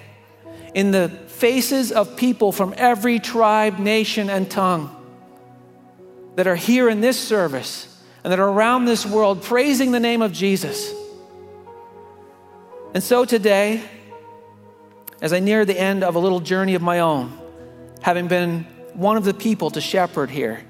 in 0.74 0.90
the 0.90 1.08
faces 1.34 1.92
of 1.92 2.16
people 2.16 2.52
from 2.52 2.74
every 2.76 3.18
tribe, 3.18 3.78
nation, 3.78 4.30
and 4.30 4.50
tongue 4.50 4.94
that 6.36 6.46
are 6.46 6.56
here 6.56 6.88
in 6.88 7.00
this 7.00 7.18
service 7.18 7.88
and 8.22 8.32
that 8.32 8.38
are 8.38 8.48
around 8.48 8.84
this 8.84 9.04
world 9.04 9.42
praising 9.42 9.92
the 9.92 10.00
name 10.00 10.22
of 10.22 10.32
Jesus. 10.32 10.92
And 12.94 13.02
so 13.02 13.24
today, 13.24 13.82
as 15.20 15.32
I 15.32 15.40
near 15.40 15.64
the 15.64 15.78
end 15.78 16.04
of 16.04 16.14
a 16.14 16.18
little 16.18 16.40
journey 16.40 16.74
of 16.74 16.82
my 16.82 17.00
own, 17.00 17.36
having 18.00 18.28
been 18.28 18.64
one 18.94 19.16
of 19.16 19.24
the 19.24 19.34
people 19.34 19.70
to 19.72 19.80
shepherd 19.80 20.30
here 20.30 20.62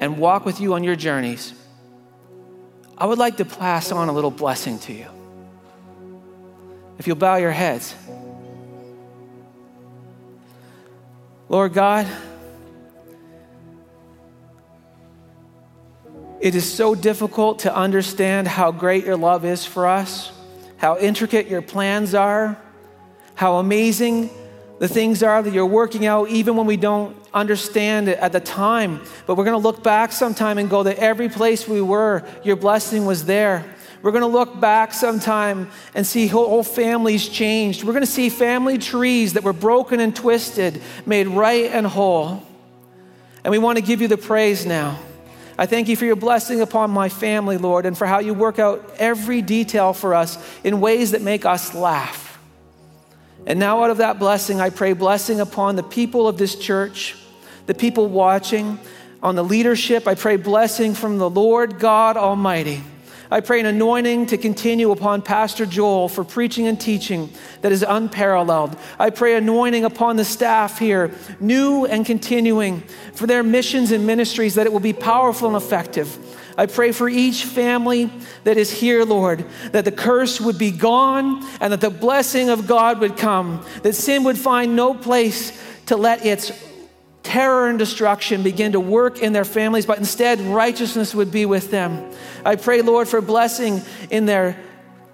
and 0.00 0.18
walk 0.18 0.46
with 0.46 0.60
you 0.60 0.74
on 0.74 0.84
your 0.84 0.96
journeys, 0.96 1.52
I 2.96 3.04
would 3.04 3.18
like 3.18 3.36
to 3.36 3.44
pass 3.44 3.92
on 3.92 4.08
a 4.08 4.12
little 4.12 4.30
blessing 4.30 4.78
to 4.80 4.92
you. 4.92 5.06
If 6.98 7.06
you'll 7.06 7.16
bow 7.16 7.36
your 7.36 7.50
heads. 7.50 7.94
Lord 11.48 11.74
God, 11.74 12.08
it 16.40 16.56
is 16.56 16.70
so 16.70 16.96
difficult 16.96 17.60
to 17.60 17.74
understand 17.74 18.48
how 18.48 18.72
great 18.72 19.04
your 19.04 19.16
love 19.16 19.44
is 19.44 19.64
for 19.64 19.86
us, 19.86 20.32
how 20.76 20.98
intricate 20.98 21.46
your 21.46 21.62
plans 21.62 22.14
are, 22.14 22.60
how 23.36 23.58
amazing 23.58 24.28
the 24.80 24.88
things 24.88 25.22
are 25.22 25.40
that 25.40 25.52
you're 25.52 25.64
working 25.64 26.04
out, 26.04 26.28
even 26.30 26.56
when 26.56 26.66
we 26.66 26.76
don't 26.76 27.16
understand 27.32 28.08
it 28.08 28.18
at 28.18 28.32
the 28.32 28.40
time. 28.40 29.00
But 29.26 29.36
we're 29.36 29.44
going 29.44 29.60
to 29.60 29.62
look 29.62 29.84
back 29.84 30.10
sometime 30.10 30.58
and 30.58 30.68
go 30.68 30.82
that 30.82 30.98
every 30.98 31.28
place 31.28 31.68
we 31.68 31.80
were, 31.80 32.24
your 32.42 32.56
blessing 32.56 33.06
was 33.06 33.24
there. 33.24 33.64
We're 34.06 34.12
going 34.12 34.22
to 34.22 34.28
look 34.28 34.60
back 34.60 34.94
sometime 34.94 35.68
and 35.92 36.06
see 36.06 36.28
whole 36.28 36.62
families 36.62 37.28
changed. 37.28 37.82
We're 37.82 37.92
going 37.92 38.04
to 38.04 38.06
see 38.06 38.28
family 38.28 38.78
trees 38.78 39.32
that 39.32 39.42
were 39.42 39.52
broken 39.52 39.98
and 39.98 40.14
twisted 40.14 40.80
made 41.06 41.26
right 41.26 41.64
and 41.72 41.84
whole. 41.84 42.40
And 43.42 43.50
we 43.50 43.58
want 43.58 43.78
to 43.78 43.82
give 43.82 44.00
you 44.00 44.06
the 44.06 44.16
praise 44.16 44.64
now. 44.64 44.96
I 45.58 45.66
thank 45.66 45.88
you 45.88 45.96
for 45.96 46.04
your 46.04 46.14
blessing 46.14 46.60
upon 46.60 46.92
my 46.92 47.08
family, 47.08 47.56
Lord, 47.56 47.84
and 47.84 47.98
for 47.98 48.06
how 48.06 48.20
you 48.20 48.32
work 48.32 48.60
out 48.60 48.94
every 48.98 49.42
detail 49.42 49.92
for 49.92 50.14
us 50.14 50.38
in 50.62 50.80
ways 50.80 51.10
that 51.10 51.22
make 51.22 51.44
us 51.44 51.74
laugh. 51.74 52.38
And 53.44 53.58
now, 53.58 53.82
out 53.82 53.90
of 53.90 53.96
that 53.96 54.20
blessing, 54.20 54.60
I 54.60 54.70
pray 54.70 54.92
blessing 54.92 55.40
upon 55.40 55.74
the 55.74 55.82
people 55.82 56.28
of 56.28 56.38
this 56.38 56.54
church, 56.54 57.16
the 57.66 57.74
people 57.74 58.06
watching, 58.06 58.78
on 59.20 59.34
the 59.34 59.42
leadership. 59.42 60.06
I 60.06 60.14
pray 60.14 60.36
blessing 60.36 60.94
from 60.94 61.18
the 61.18 61.28
Lord 61.28 61.80
God 61.80 62.16
Almighty. 62.16 62.84
I 63.30 63.40
pray 63.40 63.58
an 63.58 63.66
anointing 63.66 64.26
to 64.26 64.38
continue 64.38 64.92
upon 64.92 65.22
Pastor 65.22 65.66
Joel 65.66 66.08
for 66.08 66.22
preaching 66.22 66.66
and 66.68 66.80
teaching 66.80 67.30
that 67.62 67.72
is 67.72 67.84
unparalleled. 67.86 68.76
I 68.98 69.10
pray 69.10 69.36
anointing 69.36 69.84
upon 69.84 70.16
the 70.16 70.24
staff 70.24 70.78
here, 70.78 71.10
new 71.40 71.86
and 71.86 72.06
continuing, 72.06 72.82
for 73.14 73.26
their 73.26 73.42
missions 73.42 73.90
and 73.90 74.06
ministries, 74.06 74.54
that 74.54 74.66
it 74.66 74.72
will 74.72 74.80
be 74.80 74.92
powerful 74.92 75.48
and 75.48 75.56
effective. 75.56 76.18
I 76.56 76.66
pray 76.66 76.92
for 76.92 77.08
each 77.08 77.44
family 77.44 78.10
that 78.44 78.56
is 78.56 78.70
here, 78.70 79.04
Lord, 79.04 79.44
that 79.72 79.84
the 79.84 79.92
curse 79.92 80.40
would 80.40 80.56
be 80.56 80.70
gone 80.70 81.44
and 81.60 81.72
that 81.72 81.80
the 81.80 81.90
blessing 81.90 82.48
of 82.48 82.66
God 82.66 83.00
would 83.00 83.16
come, 83.16 83.64
that 83.82 83.94
sin 83.94 84.24
would 84.24 84.38
find 84.38 84.74
no 84.74 84.94
place 84.94 85.60
to 85.86 85.96
let 85.96 86.24
its 86.24 86.50
terror 87.26 87.68
and 87.68 87.76
destruction 87.76 88.44
begin 88.44 88.72
to 88.72 88.80
work 88.80 89.18
in 89.18 89.32
their 89.32 89.44
families, 89.44 89.84
but 89.84 89.98
instead 89.98 90.40
righteousness 90.40 91.12
would 91.12 91.32
be 91.32 91.44
with 91.44 91.72
them. 91.72 92.12
I 92.44 92.54
pray, 92.54 92.82
Lord, 92.82 93.08
for 93.08 93.20
blessing 93.20 93.82
in 94.10 94.26
their 94.26 94.56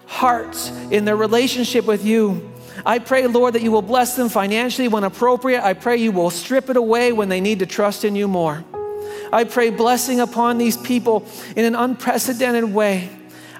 hearts, 0.04 0.68
in 0.90 1.06
their 1.06 1.16
relationship 1.16 1.86
with 1.86 2.04
you. 2.04 2.52
I 2.84 2.98
pray, 2.98 3.26
Lord, 3.26 3.54
that 3.54 3.62
you 3.62 3.72
will 3.72 3.82
bless 3.82 4.14
them 4.14 4.28
financially 4.28 4.88
when 4.88 5.04
appropriate. 5.04 5.64
I 5.64 5.72
pray 5.72 5.96
you 5.96 6.12
will 6.12 6.28
strip 6.28 6.68
it 6.68 6.76
away 6.76 7.12
when 7.12 7.30
they 7.30 7.40
need 7.40 7.60
to 7.60 7.66
trust 7.66 8.04
in 8.04 8.14
you 8.14 8.28
more. 8.28 8.62
I 9.32 9.44
pray 9.44 9.70
blessing 9.70 10.20
upon 10.20 10.58
these 10.58 10.76
people 10.76 11.26
in 11.56 11.64
an 11.64 11.74
unprecedented 11.74 12.64
way. 12.64 13.08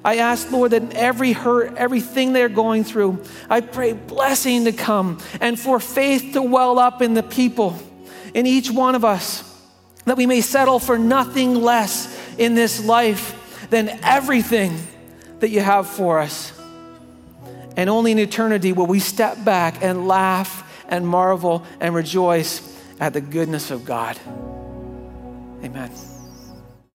I 0.05 0.17
ask, 0.17 0.51
Lord, 0.51 0.73
that 0.73 0.95
every 0.95 1.33
hurt, 1.33 1.75
everything 1.77 2.35
they're 2.35 2.51
going 2.51 2.85
through, 2.85 3.23
I 3.49 3.63
pray 3.63 3.95
blessing 3.95 4.67
to 4.67 4.73
come 4.73 5.21
and 5.41 5.59
for 5.59 5.81
faith 5.81 6.35
to 6.35 6.43
well 6.43 6.79
up 6.79 7.01
in 7.01 7.15
the 7.15 7.23
people 7.23 7.79
in 8.35 8.47
each 8.47 8.71
one 8.71 8.95
of 8.95 9.05
us, 9.05 9.49
that 10.05 10.17
we 10.17 10.27
may 10.27 10.41
settle 10.41 10.79
for 10.79 10.99
nothing 10.99 11.55
less 11.55 12.19
in 12.39 12.55
this 12.55 12.85
life 12.85 13.69
than 13.71 13.89
everything 14.03 14.77
that 15.41 15.51
you 15.51 15.61
have 15.61 15.87
for 15.87 16.19
us. 16.19 16.53
And 17.77 17.89
only 17.89 18.13
in 18.13 18.19
eternity 18.19 18.73
will 18.73 18.87
we 18.87 19.01
step 19.01 19.45
back 19.45 19.83
and 19.83 20.07
laugh 20.07 20.85
and 20.89 21.07
marvel 21.07 21.65
and 21.81 21.95
rejoice 21.95 22.61
at 23.01 23.13
the 23.13 23.21
goodness 23.21 23.71
of 23.71 23.85
God. 23.85 24.19
Amen. 25.65 26.12